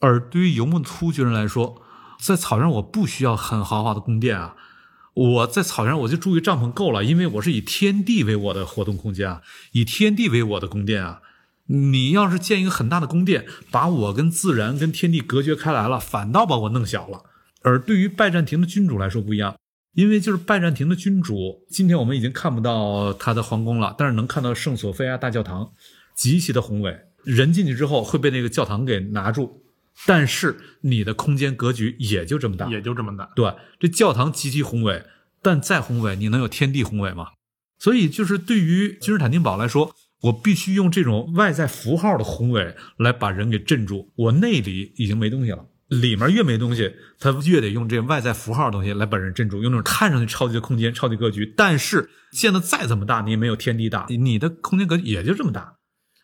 [0.00, 1.80] 而对于游牧突厥人来说，
[2.20, 4.56] 在草原上我不需要很豪华的宫殿啊，
[5.14, 11.20] 我在草原上我就住一帐篷够了，因为我是以天地为我的活动空间啊，以天地为我的宫殿啊。
[11.66, 17.22] 你要是建一个很大的宫殿，把我跟自然、跟天地隔绝开来了，反倒把我弄小了。
[17.62, 19.56] 而对于拜占庭的君主来说不一样，
[19.94, 25.72] 因为就是拜占庭的君主，今天我们已经看不到他的皇宫了，但是能看到圣索菲亚大教堂，
[26.14, 26.96] 极其的宏伟。
[27.22, 29.62] 人进去之后会被那个教堂给拿住，
[30.06, 33.30] 但是你的空间格局也就这么大，也就这么大。
[33.34, 35.04] 对，这教堂极其宏伟，
[35.40, 37.28] 但再宏伟，你能有天地宏伟吗？
[37.78, 44.12] 所以就是对于君士坦丁堡来说，我必须用这种外在符号的宏伟来把人给镇住。
[44.16, 45.66] 我内里已经没东西了。
[46.00, 51.52] 里面越没东西，他越得用这外在符号的东西来把人镇住，用那种看上去超级的空间、超级格局。
[51.56, 55.74] 但是建的再怎么大，你也没有天地大，你的空间格局也就这么大。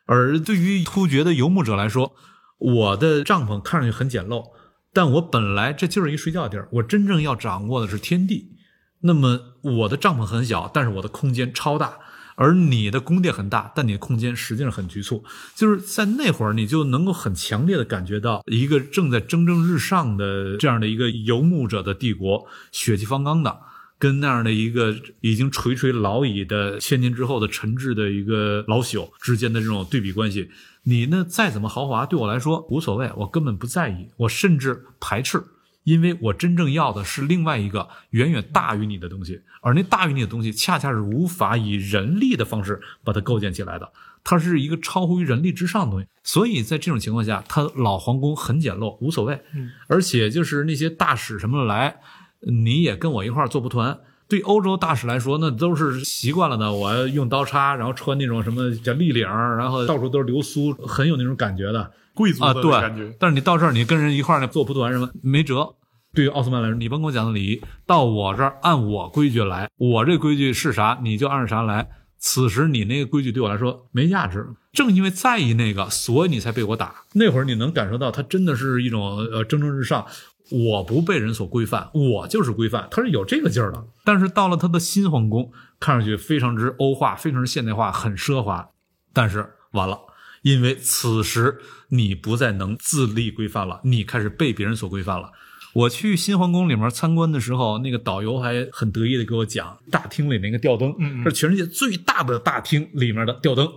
[0.06, 2.14] 而对于突厥的游牧者来说，
[2.58, 4.44] 我的帐篷看上去很简陋，
[4.92, 8.56] 但我本来这就是一睡觉地儿，我真正要掌握的是天地。
[9.02, 11.98] 那么我的帐篷很小，但是我的空间超大。
[12.40, 15.22] 而你的宫殿很大，但你的空间实际上很局促。
[15.54, 23.58] 就是在那会儿，你就能够很强烈的感觉到一个正在蒸蒸日上的这样的一个游牧者的帝国，血气方刚的，
[23.98, 30.50] 跟那样的一个已经垂垂老矣的千年之后的沉滞的一个老朽之间的这种对比关系。
[30.84, 35.44] 你呢，再怎么豪华，对我来说无所谓，我根本不在意，我甚至排斥。
[35.84, 43.90] 因为我真正要的是另外一个远远大于你的东西，而那大于你的东西，恰恰是无法以人力的方式把它构建起来的，
[44.22, 46.06] 它是一个超乎于人力之上的东西。
[46.22, 49.40] 所以在这种情况下，它老皇宫很简陋，无所谓。
[49.54, 52.00] 嗯，而且就是那些大使什么来，
[52.40, 53.98] 你也跟我一块做不团。
[54.28, 56.72] 对欧洲大使来说，那都是习惯了的。
[56.72, 61.90] 我用刀叉，然后穿那种什么叫立领，然后到处都是流苏，很有那种感觉的。
[62.14, 63.14] 贵族啊，对，感觉。
[63.18, 65.74] 但是你到这儿，你跟人一块儿呢做蒲团什么没辙。
[66.12, 71.88] 对于奥斯曼来说，你甭跟我讲的礼仪，到我这儿按我规矩来，我这规矩是啥，你就按啥来。
[72.18, 74.46] 此时你那个规矩对我来说没价值。
[74.72, 76.96] 正因为在意那个，所以你才被我打。
[77.14, 80.04] 那会儿你能感受到，他真的是一种呃蒸蒸日上。
[80.50, 83.84] 我不被人所规范，我就是规范，他是有这个劲儿的。
[84.04, 88.68] 但是到了他的新皇宫，看上去非常之欧化，非常之现代化，很奢华。
[89.12, 89.96] 但是完了。
[90.42, 95.30] 因为此时你不再能自立规范了，你开始被别人所规范了。
[95.72, 103.68] 我去新皇宫里面参观的时候，那个导游还很得意的给我讲，大厅里那个吊灯，嗯是全世界最大的大厅里面的吊灯，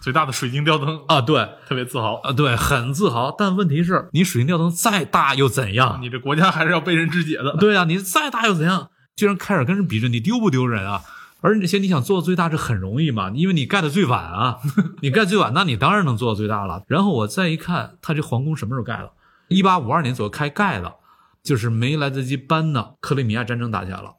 [0.00, 3.34] 最大的水晶吊灯啊，对，特别自豪啊，对，很自豪。
[3.36, 5.98] 但问题是，你水晶吊灯再大又怎样？
[6.00, 7.56] 你这国家还是要被人肢解的。
[7.58, 8.90] 对啊，你再大又怎样？
[9.16, 11.02] 居然开始跟人比着，你丢不丢人啊？
[11.40, 13.30] 而那些你想做到最大，这很容易嘛？
[13.34, 14.58] 因为你盖的最晚啊，
[15.00, 16.82] 你盖最晚，那你当然能做到最大了。
[16.86, 19.10] 然后我再一看，他这皇宫什么时候盖的？
[19.48, 20.94] 一八五二年左右开盖的，
[21.42, 22.90] 就是没来得及搬呢。
[23.00, 24.14] 克里米亚战争打起来了，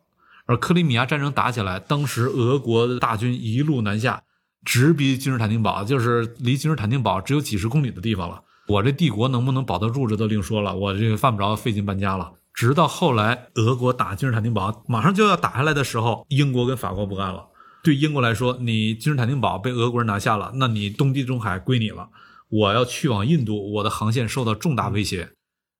[0.46, 4.24] 而克里米亚战争打起来，当时俄国的大军一路南下，
[4.66, 8.42] 直逼君士坦丁堡，就是离君士坦丁堡只有几十公里的地方了。
[8.68, 10.76] 我这帝国能不能保得住，这都另说了。
[10.76, 12.32] 我这个犯不着费劲搬家了。
[12.62, 17.48] 直到后来，俄国打君士坦丁堡，马上就要打下来的时候，英国跟法国不干了。
[17.84, 22.10] 对英国来说，你君士坦丁堡被俄国人拿下了，那你东地中海归你了。
[22.52, 25.30] 我要去往印度，我的航线受到重大威胁，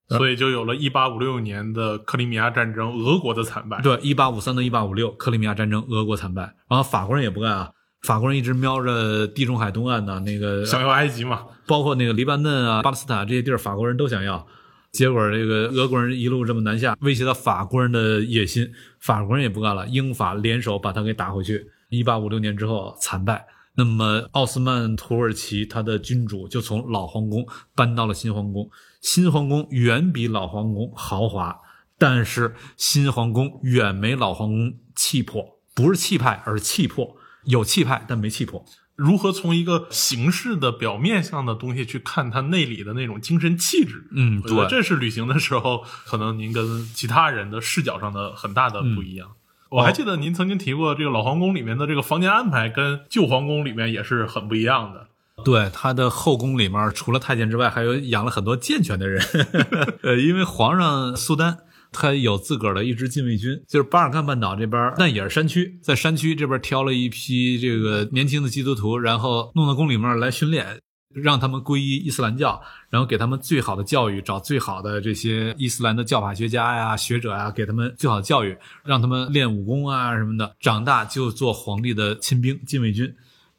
[0.10, 3.80] 所以就有了一八五六年的克里米亚战争，俄国的惨败。
[3.84, 6.42] 对一八五三到一八五六克里米亚战争，俄国惨败。
[6.68, 7.70] 然后法国人也不干啊，
[8.02, 14.48] 法国人一直瞄着地中海东岸的那个，想要埃及嘛，包括那个黎巴嫩啊、巴勒斯坦这些地儿，法国人都想要。
[14.92, 18.70] 结果，这个俄国人一路这么南下，威胁到法国人的野心，
[19.00, 21.66] 法国人也不干了，英法联手把他给打回去。
[21.90, 28.70] 一八五六年之后惨败，那么奥斯曼土耳其他的君主就从老皇宫搬到了新皇宫。
[29.02, 31.58] 新皇宫远比老皇宫豪华，
[31.98, 37.16] 但是新皇宫远没老皇宫气魄，不是气派，而是气魄，
[37.46, 38.64] 有气派但没气魄。
[38.96, 44.08] 如何从一个形式的表面上的东西去看它内里的那种精神气质？
[44.12, 49.30] 嗯，对，这是旅行的时候可能您跟其他人的视角上的很大的不一样。
[49.70, 55.08] 我还记得您曾经提过，这个老皇宫里面的这个房间安排跟旧皇宫里面也是很不一样的。
[55.44, 59.24] 对，他的后宫里面除了太监之外，还有养了很多健全的人。
[60.04, 61.58] 呃，因为皇上苏丹。
[61.92, 70.80] 他有自个儿的一支禁卫军，就是巴尔干半岛这边，那也是山区，在山区这边挑了一批这个年轻的基督徒，然后弄到宫里面来训练，
[71.14, 83.14] 让他们皈依伊斯兰教，然后给他们最好的教育，找最好的这些伊斯兰的教法学家呀、学者呀，给他们最好的教育，让他们练武功啊什么的，长大就做皇帝的亲兵禁卫军。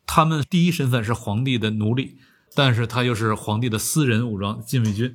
[0.06, 2.16] 他们第一身份是皇帝的奴隶，
[2.54, 5.14] 但是他又是皇帝的私人武装禁卫军。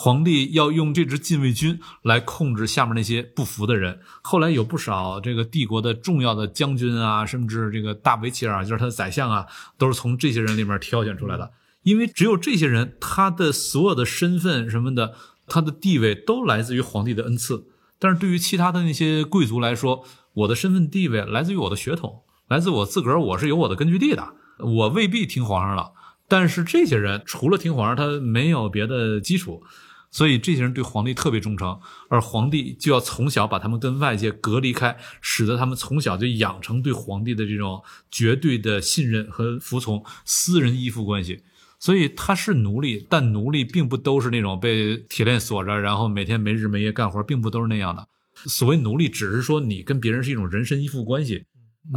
[0.00, 3.98] 皇帝要用这支禁卫军来控制下面那些不服的人。
[4.22, 9.44] 后来有不少这个帝国的重要的将军啊，甚至这个大维齐尔，就是他的宰相啊，
[9.76, 11.50] 都是从这些人里面挑选出来的。
[11.82, 15.14] 因为只有这些人，他的所有的身份什么的，
[15.48, 17.66] 他的地位都来自于皇帝的恩赐。
[17.98, 25.90] 但是对于其他的那些贵族来说，我的身份地位来自于我的血统，来自我自个儿，我是有我的根据地的，我未必听皇上了。
[26.28, 29.64] 但是这些人除了听皇上，他没有别的基础。
[30.10, 31.78] 所以这些人对皇帝特别忠诚，
[32.08, 41.42] 而皇帝就要从小把他们跟外界隔离开，使得他们从小就养成对皇帝的这种绝对的信任和服从，私人依附关系。
[41.78, 48.08] 所以他是奴隶，但奴隶并不都是那种被铁链锁着，然后每天没日没夜干活，并不都是那样的。
[48.46, 51.44] 所谓奴隶，只是说你跟别人是一种人身依附关系。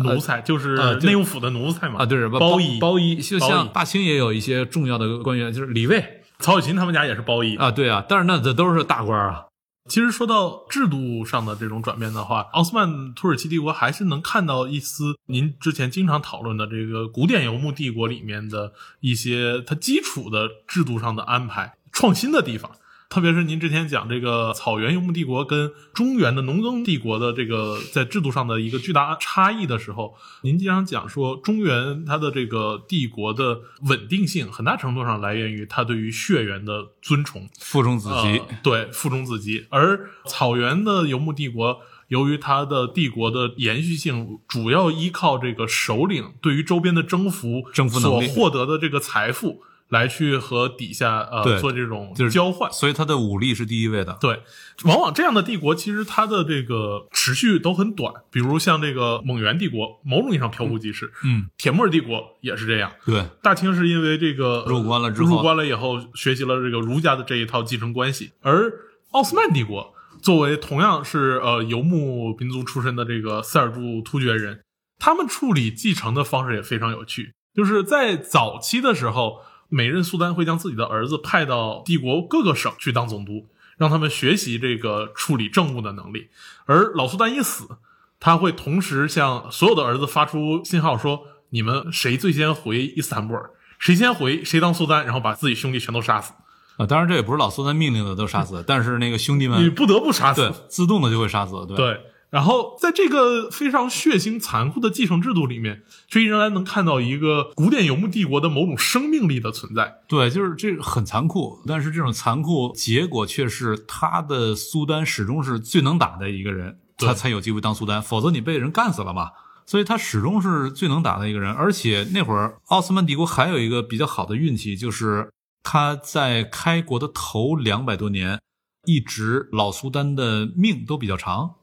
[0.03, 9.46] 奴才就是内务府的奴才嘛啊，对，是包衣包衣，就像大清也有一些重要的官员，就是李卫曹雪芹他们家也是包衣啊，对啊，但是那这都是大官啊。
[9.89, 22.72] 其实说到制度上的这种转变的话，奥斯曼土耳其帝国还是能看到一丝您之前经常讨论的这个古典游牧帝国里面的一些它基础的制度上的安排、创新的地方。
[23.12, 37.49] 特别是您之前讲这个草原游牧帝国跟中原的农耕帝国的这个在制度上的一个巨大差异的时候，您经常讲说中原它的这个帝国的稳定性很大程度上来源于它对于血缘的尊崇。
[37.59, 39.66] 父忠子集，呃对，父忠子集。
[39.70, 52.70] 而草原的游牧帝国，由于它的帝国的延续性，主要依靠这个首领对于周边的征服、征服所获得的这个财富，来去和底下呃做这种就是交换。
[52.72, 54.18] 所以他的武力是第一位的。
[54.20, 54.42] 对，
[54.86, 61.12] 往往这样的帝国其实它的这个持续都很短，比如像这个蒙元帝国，某种意义上飘忽即逝。
[61.24, 62.92] 嗯，铁木儿帝国也是这样。
[63.06, 68.72] 对，大清是因为这个入关了之后入关了以后学习了这个儒家的这一套继承关系，而
[69.12, 74.62] 奥斯曼帝国作为同样是呃游牧民族出身的这个塞尔柱突厥人，
[74.98, 79.42] 他们处理继承的方式也非常有趣，就是在早期的时候，
[79.74, 83.47] 每任苏丹会将自己的儿子派到帝国各个省去当总督，
[83.78, 86.28] 让他们学习这个处理政务的能力，
[86.65, 87.78] 而老苏丹一死，
[88.19, 96.34] 他会同时向所有的儿子发出信号说：“你们谁最先回伊斯坦布尔，谁先回谁当苏丹，然后把自己兄弟全都杀死。
[96.76, 100.41] 啊，当然这也不是老苏丹命令的都杀死，但是那个兄弟们你们不得不杀死。
[100.41, 102.01] 对自动的就会杀死，对对，
[102.32, 109.97] 然后在这个非常血腥残酷的继承制度里面，却依然能看到一个古典游牧帝国的某种生命力的存在。
[110.07, 119.32] 对，就是这很残酷，但是这种残酷结果却是他的苏丹始终是最能打的一个人，他才有机会当苏丹，否则你被人干死了嘛。
[119.65, 125.29] 所以他始终是最能打的一个人，而且那会儿奥斯曼帝国还有一个比较好的运气，就是
[125.63, 128.39] 他在开国的头两百多年，
[128.86, 131.55] 一直老苏丹的命都比较长。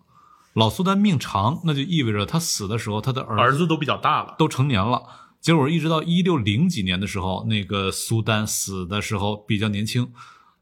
[0.55, 5.03] 老苏丹命长，那就意味着他死的时候，他的儿儿子都比较大了，都成年了。
[5.41, 10.11] 结果一直到一六零几年的时候，那个苏丹死的时候比较年轻，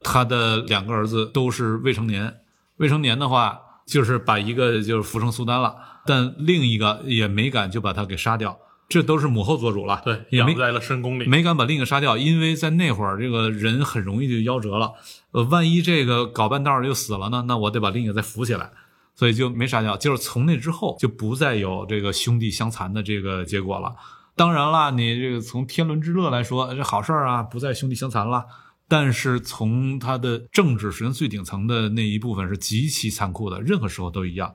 [0.01, 2.35] 他的两个儿子都是未成年。
[2.77, 5.75] 未成年的话，就是把一个就是扶成苏丹了，
[6.05, 8.55] 但另一个也没敢就把他给杀掉，
[8.87, 9.99] 这都是母后做主了。
[10.05, 11.25] 对，养在了深宫里。
[11.25, 14.93] 没敢把另一个杀掉，因为在那会儿这个人很容易就夭折了。
[15.31, 18.69] 呃，万一这个搞半道儿就死了呢，那我得把另一个再扶起来，
[19.17, 19.97] 所以就没杀掉。
[19.97, 23.93] 就是从那之后就不再有这个兄弟相残的这个结果了。
[24.37, 28.45] 当然啦，你这个从天伦之乐来说，这好事儿啊，不再兄弟相残了。
[28.87, 34.53] 但是从他的政治实际上最顶层的那一部分是极其残酷的，任何时候都一样。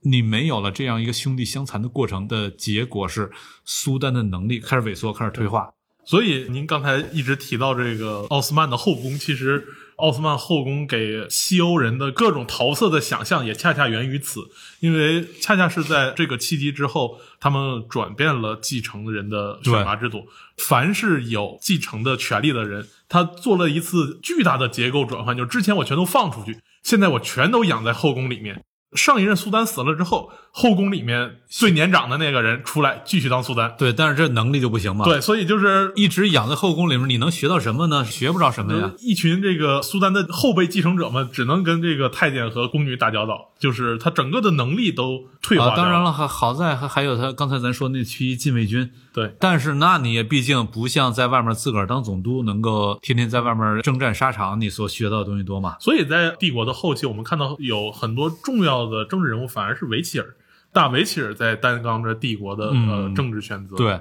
[0.00, 3.30] 你没有了这样一个兄弟相残的过程的结果是，
[3.64, 5.70] 苏丹的能力开始萎缩，开始退化。
[6.04, 9.64] 所以您刚才一直提到这个奥斯曼的后宫，其实
[9.98, 14.48] 奥斯曼后宫给西欧人的各种桃色的想象，也恰恰源于此，
[14.80, 20.28] 因为恰恰是在这个契机之后，他们转变了继承人的选拔制度。
[20.56, 28.64] 凡是有继承的权利的人，他做了一次巨大的结构转换，就是之前我全都放出去，现在我全都养在后宫里面。
[28.94, 33.74] 上一任苏丹死了之后，后宫里面最年长的那个人出来继续当苏丹。
[33.78, 38.02] 对，但是这能力就不行嘛。，对，所以就是一直养在后宫里面，你能学到什么呢？
[38.04, 38.92] 学不着什么呀。
[38.98, 55.76] 一群这个苏丹的后辈继承者们，只能跟这个太监和宫女打交道，就是他整个的能力都退化啊，当然了，还好在还还有他刚才咱说那区禁卫军，对但是那你也毕竟不像在外面自个儿当总督，能够天天在外面征战沙场，你所学到的东西多嘛。
[55.80, 60.36] 所以在帝国的后期，我们看到有很多重要的政治人物反而是维齐尔，
[60.72, 64.00] 大维齐尔在担纲着帝国的、呃嗯政治选择。，对，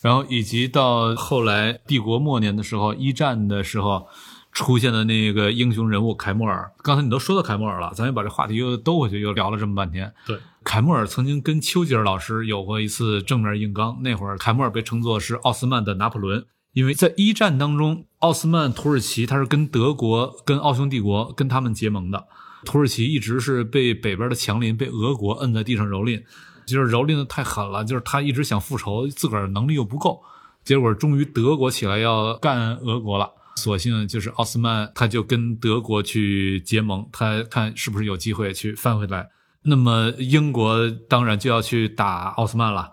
[0.00, 4.08] 然后以及到后来帝国末年的时候，一战的时候
[4.56, 6.72] 出现的那个英雄人物凯莫尔。
[6.82, 10.10] 刚才你都说到凯莫尔了，咱又把这话题又兜回去，又聊了这么半天。
[10.26, 16.46] 对，凯莫尔曾经跟丘吉尔老师有过一次正面硬刚，那会儿凯莫尔被称作是奥斯曼的拿破仑。
[16.72, 22.26] 因为在一战当中，奥斯曼土耳其他是跟德国、跟奥匈帝国跟他们结盟的，
[22.64, 26.22] 土耳其一直是被北边的强邻被俄国摁在地上蹂躏，
[26.66, 30.22] 就是蹂躏的太狠了，就是他一直想复仇，自个儿能力又不够，
[30.64, 33.30] 结果终于德国起来要干俄国了。
[33.56, 39.28] 索性就是奥斯曼，他就跟德国去结盟，他看是不是有机会去翻回来。
[39.62, 42.90] 那么英国当然就要去打奥斯曼了。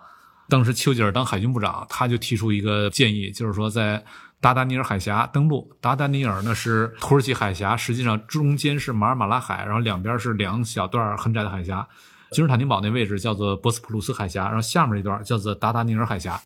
[0.50, 4.04] 当时丘吉尔当海军部长，他就提出一个建议，就是说在
[4.42, 5.72] 达达尼尔海峡登陆。
[5.80, 11.88] 达达尼尔呢是土耳其海峡，实际上中间是马尔马拉海，然后两边是两小段很窄的海峡。
[12.32, 16.42] 君士坦丁堡那位置叫做博斯普鲁斯海峡，然后下面一段叫做达达尼尔海峡。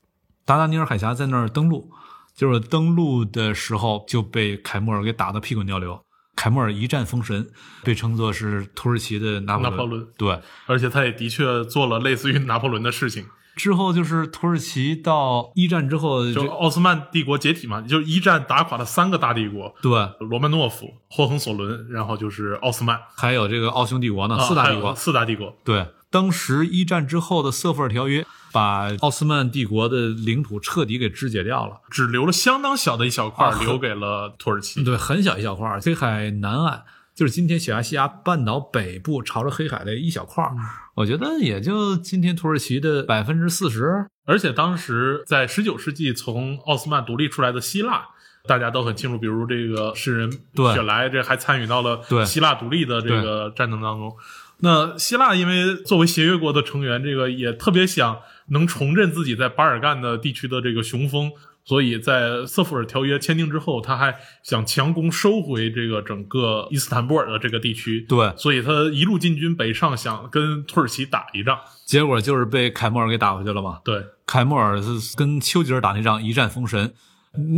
[0.45, 1.89] 达达尼尔海峡在那儿登陆，
[2.37, 5.99] 就是登陆的时候就被凯莫尔给打得屁滚尿流。
[6.35, 7.49] 凯莫尔一战封神，
[7.83, 10.07] 被称作是土耳其的拿破拿破仑。
[10.15, 13.25] 对，而且他也的确做了类似于拿破仑的事情。
[13.55, 24.93] 之后就是土耳其到一战之后，就奥斯曼帝国解体嘛，就一战打垮了三个大帝国，对，罗曼诺夫、霍亨索伦，然后就是奥斯曼，还有这个奥匈帝国呢，啊四大帝国。
[24.93, 25.57] 四大帝国。
[25.63, 31.81] 对，当时一战之后的瑟弗尔条约，把奥斯曼帝国的领土彻底给肢解掉了。
[31.89, 34.83] 只留了相当小的一小块啊留给了土耳其。
[34.83, 36.83] 对，很小一小块儿，黑海南岸
[37.15, 40.55] 就是今天小亚细亚半岛北部朝着黑海的一小块儿。
[40.95, 44.07] 我觉得也就今天土耳其的百分之四十。
[44.25, 48.07] 而且当时在十九世纪从奥斯曼独立出来的希腊，
[48.45, 50.31] 大家都很清楚，比如这个诗人
[50.73, 54.13] 雪莱，这还参与到了对希腊独立的这个战争当中。
[54.59, 58.17] 那希腊因为作为协约国的成员，这个也特别想
[58.49, 61.31] 能重振自己在巴尔干的地区的这个雄风，
[61.65, 68.05] 所以在瑟弗尔条约签订之后，他还想强攻收回这个整个伊斯坦布尔的这个地区。
[68.07, 71.59] 对，所以他一路进军北上，想跟土耳其打一仗。
[71.85, 73.79] 结果就是被凯末尔给打回去了嘛。
[73.83, 76.93] 对，凯末尔是跟丘吉尔打那仗一战封神，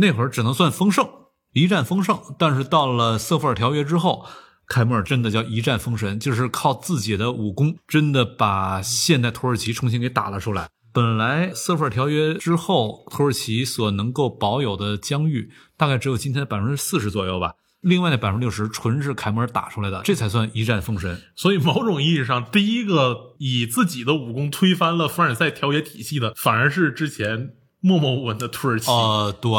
[0.00, 1.08] 那会儿只能算封胜，
[1.52, 2.18] 一战封胜。
[2.36, 4.26] 但是到了瑟弗尔条约之后，
[4.66, 10.68] 凯末尔真的叫一战封神，就是靠自己的武功，真的把现代土耳其重新给打了出来。
[10.92, 21.20] 本来瑟弗尔条约之后，土耳其所能够保有的疆域大概只有今天的百分之四十左右吧，另外的百分之六十纯是凯末尔打出来的，这才算一战封神。
[21.36, 28.90] 所以某种意义上，第一个以自己的武功推翻了凡尔赛条约体系的，反而是之前默默无闻的土耳其。
[28.90, 29.50] 呃，对。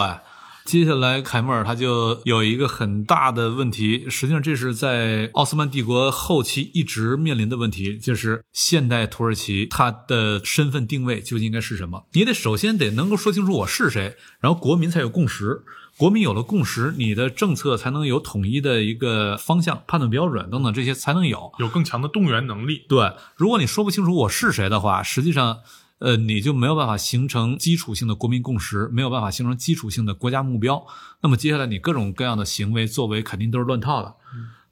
[0.66, 12.06] 接下来，凯末尔他就有一个很大的问题，实际上这是在奥斯曼帝国后期一直面临的问题，就是现代土耳其它的身份定位究竟应该是什么？
[12.14, 15.64] 你得首先得能够说清楚我是谁，然后国民才有共识，
[15.98, 21.52] 国民有了共识，你的政策才能有统一的一个方向、判断标准等等这些才能有。
[21.60, 22.86] 有更强的动员能力。
[22.88, 25.60] 对，如果你说不清楚我是谁的话，实际上，
[26.02, 30.84] 呃，你就没有办法形成基础性的国民共识，没有办法形成基础性的国家目标。
[31.22, 34.16] 那么接下来你各种各样的行为作为肯定都是乱套的。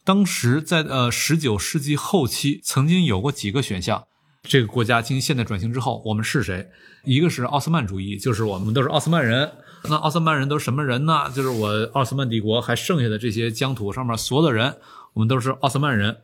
[0.03, 4.03] 当时在呃十九世纪后期，曾经有过几个选项。
[4.41, 6.67] 这个国家进行现代转型之后，我们是谁？
[7.03, 9.51] 一个是奥斯曼主义，就是我们都是奥斯曼人。
[9.83, 11.29] 那奥斯曼人都是什么人呢？
[11.35, 14.75] 就是我奥斯曼帝国还剩下的这些疆土上面所有的人，
[15.13, 16.17] 我们都是奥斯曼人。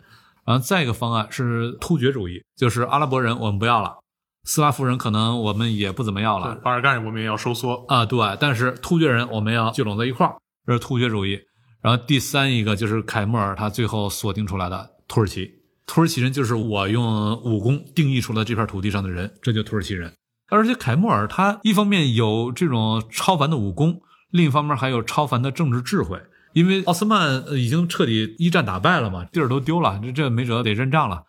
[0.46, 3.98] 然后再一个方案是突厥主义，就是阿拉伯人我们不要了，
[4.46, 7.84] 斯拉夫人可能我们也不怎么要了巴尔干我们也要收缩。
[7.88, 8.20] 啊，对。
[8.40, 10.36] 但是突厥人我们要聚拢在一块儿，
[10.66, 11.40] 这是突厥主义。
[11.82, 15.52] 然后第三一个就是凯末尔他最后锁定出来的土耳其，
[15.86, 20.14] 土耳其人就是我用武功定义出了这片土地上的人，这就土耳其人。
[20.50, 26.20] 而且凯末尔他一方面有这种超凡的武功，另一方面还有超凡的政治智慧。
[26.54, 31.24] 因为奥斯曼呃已经彻底一战打败了嘛，地儿都丢了，这这没辙得认账了。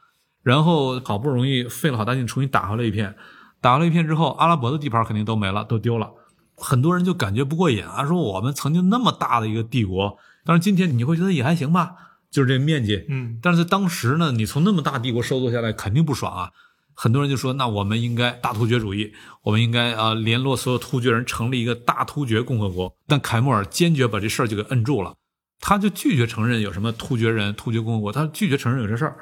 [0.47, 3.16] 然后好不容易费了好大劲重新打回来一片，
[3.61, 6.09] 打回来一片之后，阿拉伯的地盘肯定都没了，都丢了。
[6.57, 11.97] 很多人就感觉不过瘾啊，说我们曾经那么大的一个帝国，但是今天你会觉得也还行吧，
[12.30, 13.05] 就是这面积。
[13.09, 16.52] 嗯，但是当时呢，你从那么大帝国收缩下来，肯定不爽啊。
[16.94, 19.12] 很多人就说，那我们应该大突厥主义，
[19.43, 22.94] 我们应该啊、联络所有突厥人，成立一个大突厥共和国。
[23.09, 25.16] 但凯末尔坚决把这事儿就给摁住了，
[25.59, 29.16] 他就拒绝承认有什么突厥人、突厥共和国，他拒绝承认有这事儿。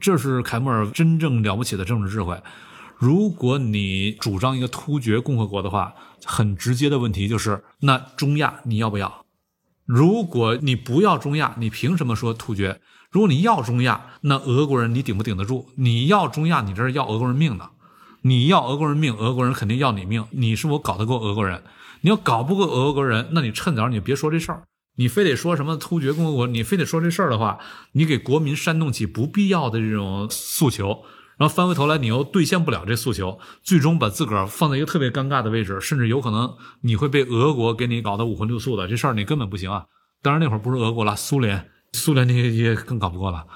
[0.00, 2.40] 这是凯莫尔真正了不起的政治智慧。
[2.96, 5.94] 如果你主张一个突厥共和国的话，
[6.24, 9.24] 很直接的问题就是，那中亚你要不要？
[9.86, 12.80] 如果你不要中亚，你凭什么说突厥？
[13.10, 15.66] 如果你要中亚，那俄国人你顶不顶得住？
[15.76, 17.70] 你要中亚，你这是要俄国人命的。
[18.22, 20.24] 你要俄国人命，俄国人肯定要你命。
[20.30, 21.62] 你是否搞得过俄国人？
[22.02, 24.64] 你要搞不过俄国人，那你趁早你就别说这事儿。
[25.00, 27.58] 你非得说什么突厥共和国，你非得说这事儿的话，
[27.92, 31.04] 你给国民煽动起不必要的这种诉求，
[31.38, 39.86] 然后翻回头来你又兑现不了这诉求，最终把自个儿放在一个特别尴尬的位置，甚至有可能你会被俄国给你搞得五荤六素的，这事儿你根本不行啊。
[40.20, 43.46] 当然那会儿不是俄国了，苏联，苏联那些也更搞不过了。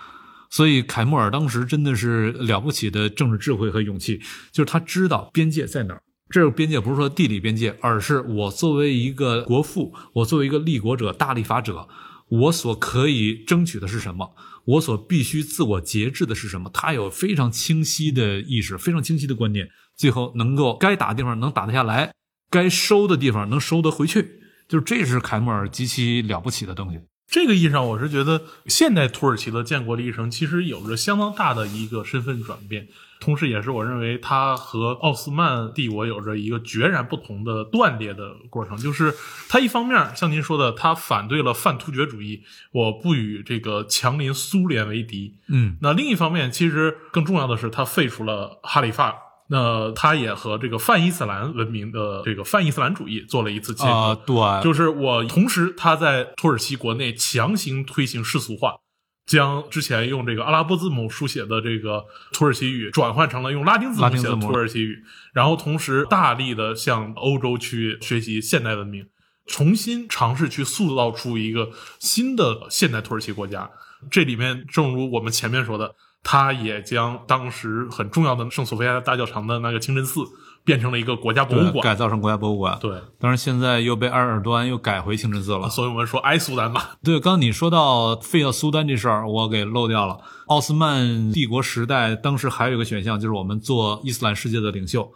[0.49, 6.01] 所以凯莫尔当时真的是了不起的政治智慧和勇气，就是他知道边界在哪儿。
[6.35, 11.89] 这个边界不是说地理边界，而是我作为一个国父，我作为一个立国者、大立法者，
[12.29, 14.35] 我所可以争取的是什么？
[14.65, 16.69] 我所必须自我节制的是什么？
[16.75, 22.13] 他有非常清晰的意识，非常清晰的观念，最后能够该打的地方能打得下来，
[22.51, 26.99] 该收的地方能收得回去，就是这是凯莫尔极其了不起的东西。
[27.29, 32.89] 这个意义上，我是觉得现代土耳其的建国历程其实有着相当大的一个身份转变。
[33.21, 38.77] 同时，也是我认为它和奥斯曼帝国有着一个决然不同的断裂的过程。
[38.77, 39.15] 就是
[39.49, 42.43] 它一方面像您说的，它反对了泛突厥主义，
[42.73, 45.35] 我不与这个强邻苏联为敌。
[45.49, 49.15] 嗯，那另一方面，其实更重要的是，它废除了哈里发。
[49.47, 54.23] 那他也和这个泛伊斯兰文明的这个泛伊斯兰主义做了一次切啊，割。
[54.25, 58.77] 对，就是我同时，他在土耳其国内强行推行世俗化。
[59.27, 65.03] 将之前用这个阿拉伯字母书写的这个土耳其语转换成了用拉丁字母写的土耳其语，
[65.33, 69.07] 然后同时大力的向欧洲去学习现代文明，
[69.47, 73.71] 重新尝试去塑造出一个新的现代土耳其国家。
[74.11, 80.21] 这里面，正如我们前面说的，他也将当时很重要的圣索菲亚大教堂的那个清真寺。
[80.65, 82.79] 变成了一个国家博物馆，改造成国家博物馆。
[82.81, 85.69] 对，当然现在又被埃尔多安又改回清真寺了。
[85.69, 86.97] 所以我们说埃苏丹吧。
[87.03, 90.19] 对，刚你说到废掉苏丹这事儿，我给漏掉了。
[90.47, 95.13] 奥斯曼帝国时代，当时还有一个选项，就是我们做伊斯兰世界的领袖。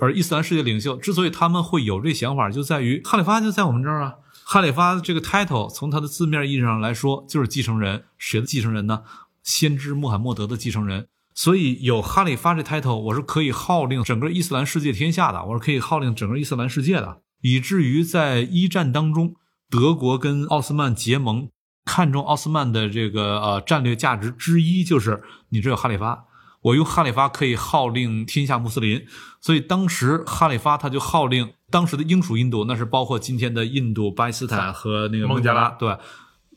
[0.00, 4.14] 而伊斯兰世界领袖之所以他们会有这想法，就在于哈里发就在我们这儿啊。
[4.44, 8.04] 哈里发这个 title 从它的字面意义上来说，就是继承人。
[8.16, 9.02] 谁的继承人呢？
[9.42, 11.06] 先知穆罕默德的继承人。
[11.38, 19.36] 所以有哈里发这 title，我是可以号令整个伊斯兰世界天下的，我是可以号令整个伊斯兰世界的，以至于在一战当中，
[19.70, 21.48] 德国跟奥斯曼结盟，
[21.84, 26.24] 看中奥斯曼的这个呃战略价值之一就是你这有哈里发，
[26.62, 29.06] 我用哈里发可以号令天下穆斯林，
[29.40, 35.96] 所以当时哈里发他就号令当时的英属印度，那是包括今天的印度、巴基斯坦和那个孟加拉，对。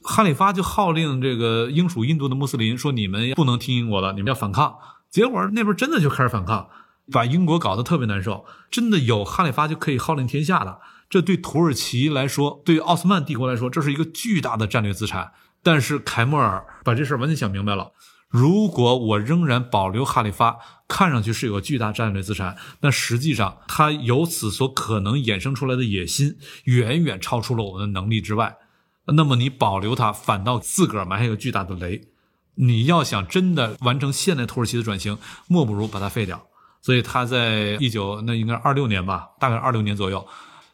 [0.04, 4.76] 哈里发就号令这个英属印度的穆斯林说：“你们不能听英国的，你们要反抗。”
[5.12, 6.70] 结果那边真的就开始反抗，
[7.12, 8.46] 把英国搞得特别难受。
[8.70, 10.80] 真的有哈里发就可以号令天下的，
[11.10, 15.34] 这对土耳其来说，对奥斯曼帝国来说，这是一个巨大的战略资产。
[15.62, 17.92] 但是凯莫尔把这事儿完全想明白了：
[18.30, 20.58] 如果我仍然保留哈里发，
[20.88, 28.56] 看上去是有个巨大战略资产，那实际上他由此所可能衍生出来的野心，远远超出了我们的能力之外。
[29.08, 32.10] 那么你保留它，反倒自个儿埋下个巨大的雷。
[32.56, 35.18] 你要想真的完成现代土耳其的转型，
[35.48, 36.48] 莫不如把它废掉。
[36.82, 40.28] 所以他在一九那应该二六年吧，大概二六年左右。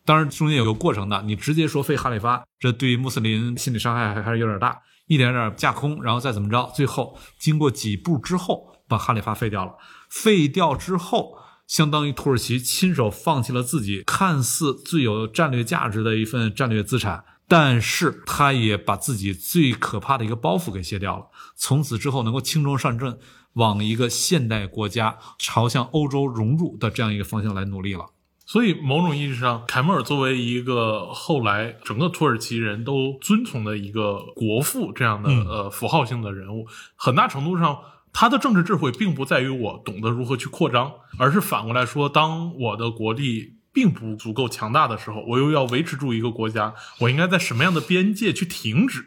[0.06, 9.74] 当然中间有个过程的，你直接说废哈里发，这对穆斯林心理伤害还还是有点大，一点点架空，然后再怎么着，最后经过几步之后，把哈里发废掉了。
[10.10, 11.38] 废掉之后，
[11.68, 17.26] 相当于土耳其亲手放弃了自己看似最有战略价值的一份战略资产。
[17.50, 23.18] 但是他也把自己最可怕的一个包袱给卸掉了，从此之后能够轻装上阵，
[23.54, 28.08] 往一个现代国家朝向欧洲融入的这样一个方向来努力了。
[28.46, 37.80] 所以，某种意义上，凯末尔作为一个后来整个土耳其人都遵从的一个国父这样的呃符号性的人物，很大程度上，
[38.12, 43.57] 他的政治智慧并不在于我懂得如何去扩张，而是反过来说，当我的国力。
[43.78, 49.06] 并不足够强大的时候，我又要维持住一个国家，我应该在什么样的边界去停止？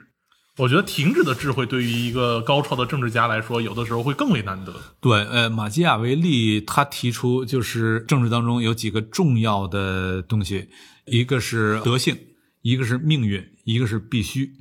[0.59, 4.73] 我觉得停止的智慧对于一个高超的政治家来说，有的时候会更为难得。
[5.01, 10.69] 对，呃，马基雅维利他提出，就是政治当中有几个重要的东西，
[11.07, 12.17] 一个是德性，
[12.63, 14.53] 一个是命运，一个是必须。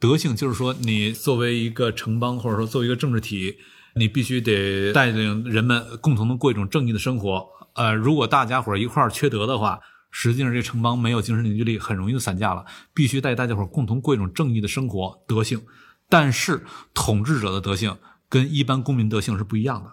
[0.00, 3.56] 德性就是说，你作为一个城邦，或者说作为一个政治体，
[3.96, 7.46] 你必须得带领人们共同的过一种正义的生活。
[7.78, 9.78] 呃，如果大家伙一块儿缺德的话，
[10.10, 12.66] 实际上这城邦没有精神凝聚力，很容易就散架了。
[12.92, 15.62] 必须带大家伙共同过一种正义的生活德性。
[16.08, 17.96] 但是统治者的德性
[18.28, 19.92] 跟一般公民德性是不一样的。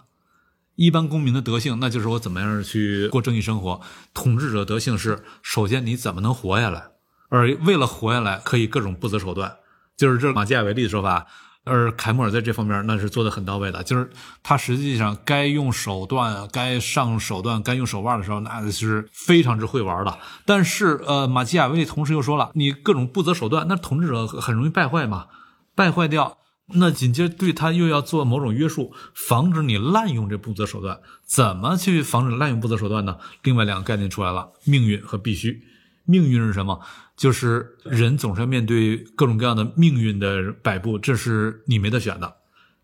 [0.74, 3.80] 一般公民的德性，那就是我怎么样去过正义生活；
[4.12, 6.88] 统治者德性是，首先你怎么能活下来，
[7.28, 9.58] 而为了活下来，可以各种不择手段。
[9.96, 11.26] 就是这马基雅维利的说法。
[11.66, 14.08] 而凯莫尔在这方面那是做的很到位的，就是
[14.42, 20.16] 他实际上该用手段、该上手段、该用手腕的时候，那是非常之会玩的。
[20.44, 25.26] 但是，呃，马基雅维利同时又说了，你各种不择手段，那统治者很容易败坏嘛，
[25.74, 26.38] 败坏掉，
[26.74, 31.00] 那紧接着对他又要做某种约束，防止你滥用这不择手段。
[31.26, 33.18] 怎么去防止滥用不择手段呢？
[33.42, 35.62] 另外两个概念出来了：命运和必须。
[36.04, 36.80] 命运是什么？
[37.16, 42.36] 就是人总是要面对各种各样的命运的摆布，这是你没得选的。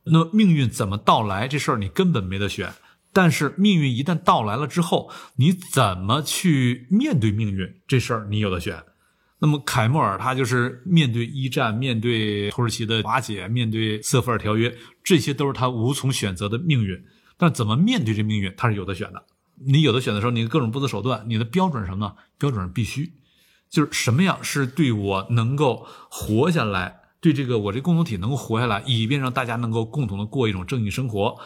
[0.05, 2.73] 那么命运怎么到来这事儿你根本没得选。
[3.13, 8.83] 但是命运一旦到来了之后，你怎么去面对命运这事儿你有的选。
[9.39, 17.05] 那么凯莫尔他就是面对一战，面对土耳其的瓦解，面对瑟福尔条约，这些都是他无从选择的命运。
[17.37, 19.23] 但怎么面对这命运，他是有的选的。
[19.67, 22.15] 你有的选的时候，你各种不择手段，你的标准是什么呢？
[22.39, 23.13] 标准是必须，
[23.73, 31.39] 就是什么样是对我能够活下来，对这个我这共同体能够活下来，以便让大家能够共同的过一种正义生活。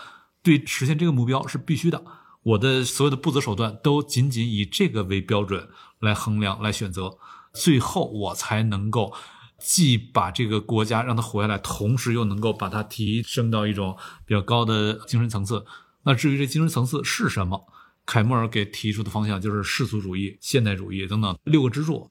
[0.42, 2.04] 对实现这个目标是必须的，
[2.42, 5.68] 我的所有的不择手段都仅仅以这个为标准
[6.00, 7.16] 来衡量、来选择，
[7.52, 9.14] 最后我才能够
[9.56, 15.64] 既把这个国家让它活下来，同时又能够把它提升到一种比较高的精神层次。
[16.02, 17.66] 那至于这精神层次是什么，
[18.04, 22.10] 凯莫尔给提出的方向就是世俗主义、现代主义等等六个支柱。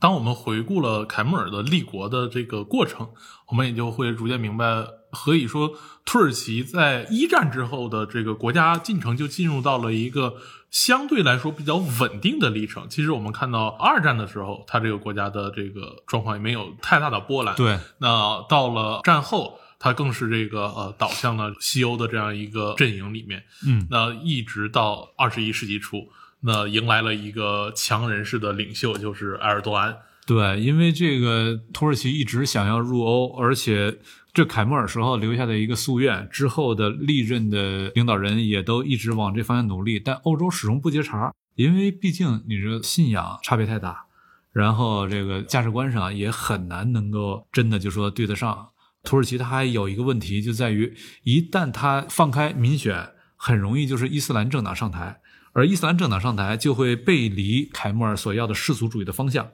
[0.00, 3.08] 当我们回顾了凯莫尔的立国的这个过程，
[3.48, 5.72] 我们也就会逐渐明白，何以说
[6.04, 10.36] 土耳其在一战之后的这个国家进程就进入到了一个
[10.70, 12.86] 相对来说比较稳定的历程。
[12.88, 17.54] 其实我们看到二战的时候，它这个国家的这个状况也没有太大的波澜。
[17.56, 23.42] 对，那到了战后，它更是这个呃倒向了西欧的这样一个阵营里面。
[23.66, 26.08] 嗯，那一直到二十一世纪初。
[26.40, 29.96] 那迎来了一个强人式的领袖，就是埃尔多安。
[30.26, 33.98] 对，因为这个土耳其一直想要入欧，而且
[34.34, 44.04] 这凯莫尔时候留下的一个夙愿，之后的历任的领导人也都一直往这方向努力，但欧洲始终不接茬，因为毕竟你这信仰差别太大，
[44.52, 48.68] 然后这个价值观上也很难能够真的就说对得上。
[49.02, 55.20] 土耳其它还有一个问题，就在于一旦它放开民选，很容易就是伊斯兰政党上台。
[55.58, 59.48] 而伊斯兰政党上台，就会背离凯末尔所要的世俗主义的方向。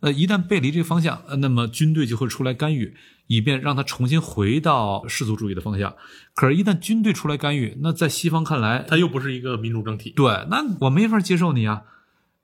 [0.00, 2.96] 呃，一旦背离这个方向，那么军队就会出来干预，
[3.26, 5.94] 以便让他重新回到世俗主义的方向。
[6.34, 10.14] 可是，一旦军队出来干预，那在西方看来，他又不是一个民主政体。
[10.16, 11.82] 对，那我没法接受你啊！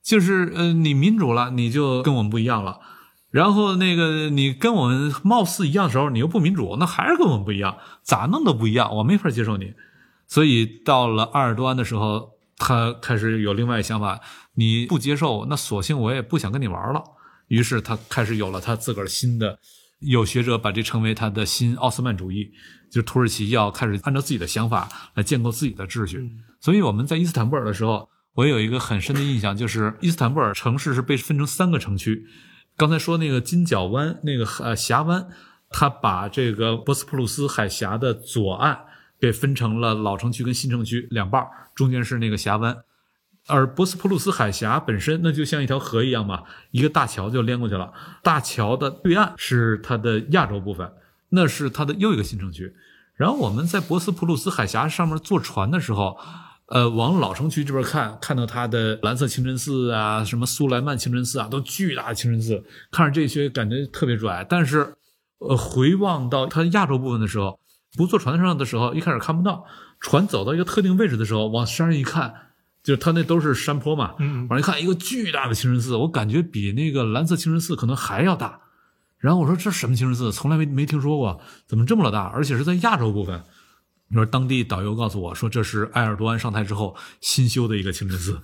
[0.02, 2.78] 就是呃，你民主了，你就跟我们不一样了；
[3.30, 9.72] 然后那个你跟我们貌似一样的时候，你又不民主，那还是跟我们不一样，咋弄都不一样，我没法接受你。
[10.26, 12.36] 所以到了阿尔多安的时候。
[12.59, 14.20] 他开始有另外想法，
[14.55, 17.02] 你不接受，那索性我也不想跟你玩了。
[17.47, 19.59] 于是他开始有了他自个儿新的，
[20.01, 22.51] 有学者把这称为他的新奥斯曼主义，
[22.90, 26.30] 就是土耳其要开始按照自己的想法来建构自己的秩序。
[26.60, 32.26] 所以我们在伊斯坦布尔的时候，我有一个很深的印象，就是伊斯坦布尔城市是被分成三个城区。
[32.76, 35.28] 刚才说那个金角湾那个呃峡湾，
[35.70, 38.80] 他把这个博斯普鲁斯海峡的左岸。
[39.20, 42.76] 给分成了老城区跟新城区两半中间是那个峡湾，
[43.46, 47.92] 而博斯普鲁斯海峡本身那就像一条河一样嘛，一个大桥就连过去了。
[48.22, 50.92] 大桥的对岸是它的亚洲部分，
[51.30, 52.74] 那是它的又一个新城区。
[53.14, 56.16] 然后我们在博斯普鲁斯海峡上面坐船的时候，
[56.66, 62.62] 呃，往老城区这边看，看到它的蓝色清真寺啊，什么苏莱曼清真寺啊，都巨大的清真寺，
[62.92, 64.46] 看着这些感觉特别拽。
[64.48, 64.94] 但是，
[65.38, 67.58] 呃，回望到它亚洲部分的时候。
[67.98, 69.66] 不坐船上的时候，一开始看不到。
[69.98, 72.32] 船走到一个特定位置的时候，往山上一看，
[72.84, 74.14] 就是它那都是山坡嘛。
[74.20, 78.60] 嗯，往上一看，一个巨大的清真寺，我感觉比那个蓝色清真寺可能还要大。
[79.18, 80.30] 然后我说：“这什么清真寺？
[80.30, 82.22] 从来没没听说过，怎么这么老大？
[82.32, 83.42] 而且是在亚洲部分。”
[84.10, 88.40] 你说当地导游告诉我说：“这是埃尔多安上台之后新修的一个清真寺。”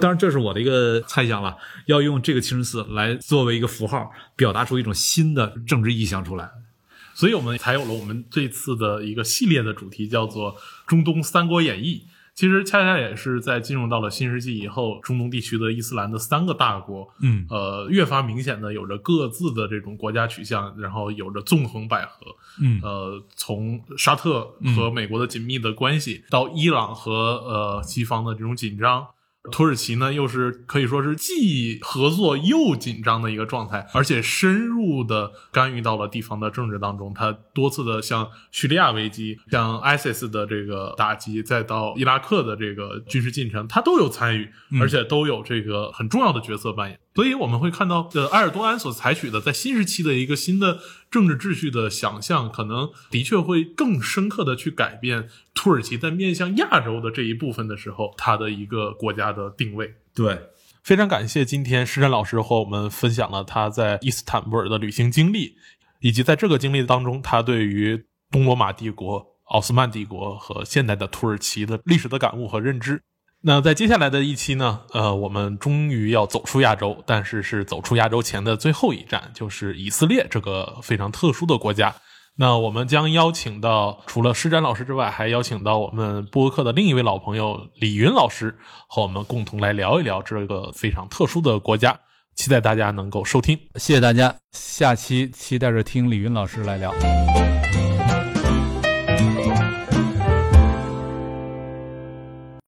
[0.00, 1.56] 当然，这是我的一个猜想了，
[1.86, 6.50] 要用这个清真寺来作为一个符号，表达出一种新的政治意向出来。
[7.14, 10.54] 所以我们才有了我们这次的一个系列的主题，叫做
[10.86, 12.04] 《中东三国演义》。
[12.34, 22.08] 其实恰恰也是在进入到了新世纪以后，中东地区的伊斯兰的三个大国，嗯，呃，越发明显的有着各自的这种国家取向，然后有着纵横捭阖，
[22.60, 27.12] 嗯，呃，从沙特和美国的紧密的关系，到伊朗和
[27.46, 29.06] 呃西方的这种紧张。
[29.52, 37.12] 土耳其呢，又是可以说是既合作又紧张的一个状态，而且深入的干预到了地方的政治当中。
[37.12, 44.48] 他多次的像叙利亚危机、像 ISIS 的这个打击，再到伊拉克的这个军事进程，他都有参与，
[44.80, 46.98] 而且都有这个很重要的角色扮演。
[47.14, 59.94] 所以我们会看到，呃，埃尔多安所采取的在新时期的一个新的政治秩序的想象，可能的确会更深刻的去改变土耳其在面向亚洲的这一部分的时候，它的一个国家的定位。
[60.12, 60.48] 对，
[60.82, 65.54] 非常感谢今天施展老师和我们分享了他在伊斯坦布尔的旅行经历，
[66.00, 73.00] 以及在这个经历当中，他对于东罗马帝国、奥斯曼帝国和现代的土耳其的历史的感悟和认知。
[73.46, 81.94] 那在接下来的一期呢，呃，我们终于要走出亚洲，但是是走出亚洲前的最后一站，就是以色列这个非常特殊的国家。
[82.36, 88.56] 那我们将邀请到除了施展老师之外，还邀请到我们播客的另一位老朋友李云老师，
[88.88, 92.00] 和我们共同来聊一聊这个非常特殊的国家。
[92.34, 96.92] 期待大家能够收听，谢谢大家，下期期待着听李云老师来聊。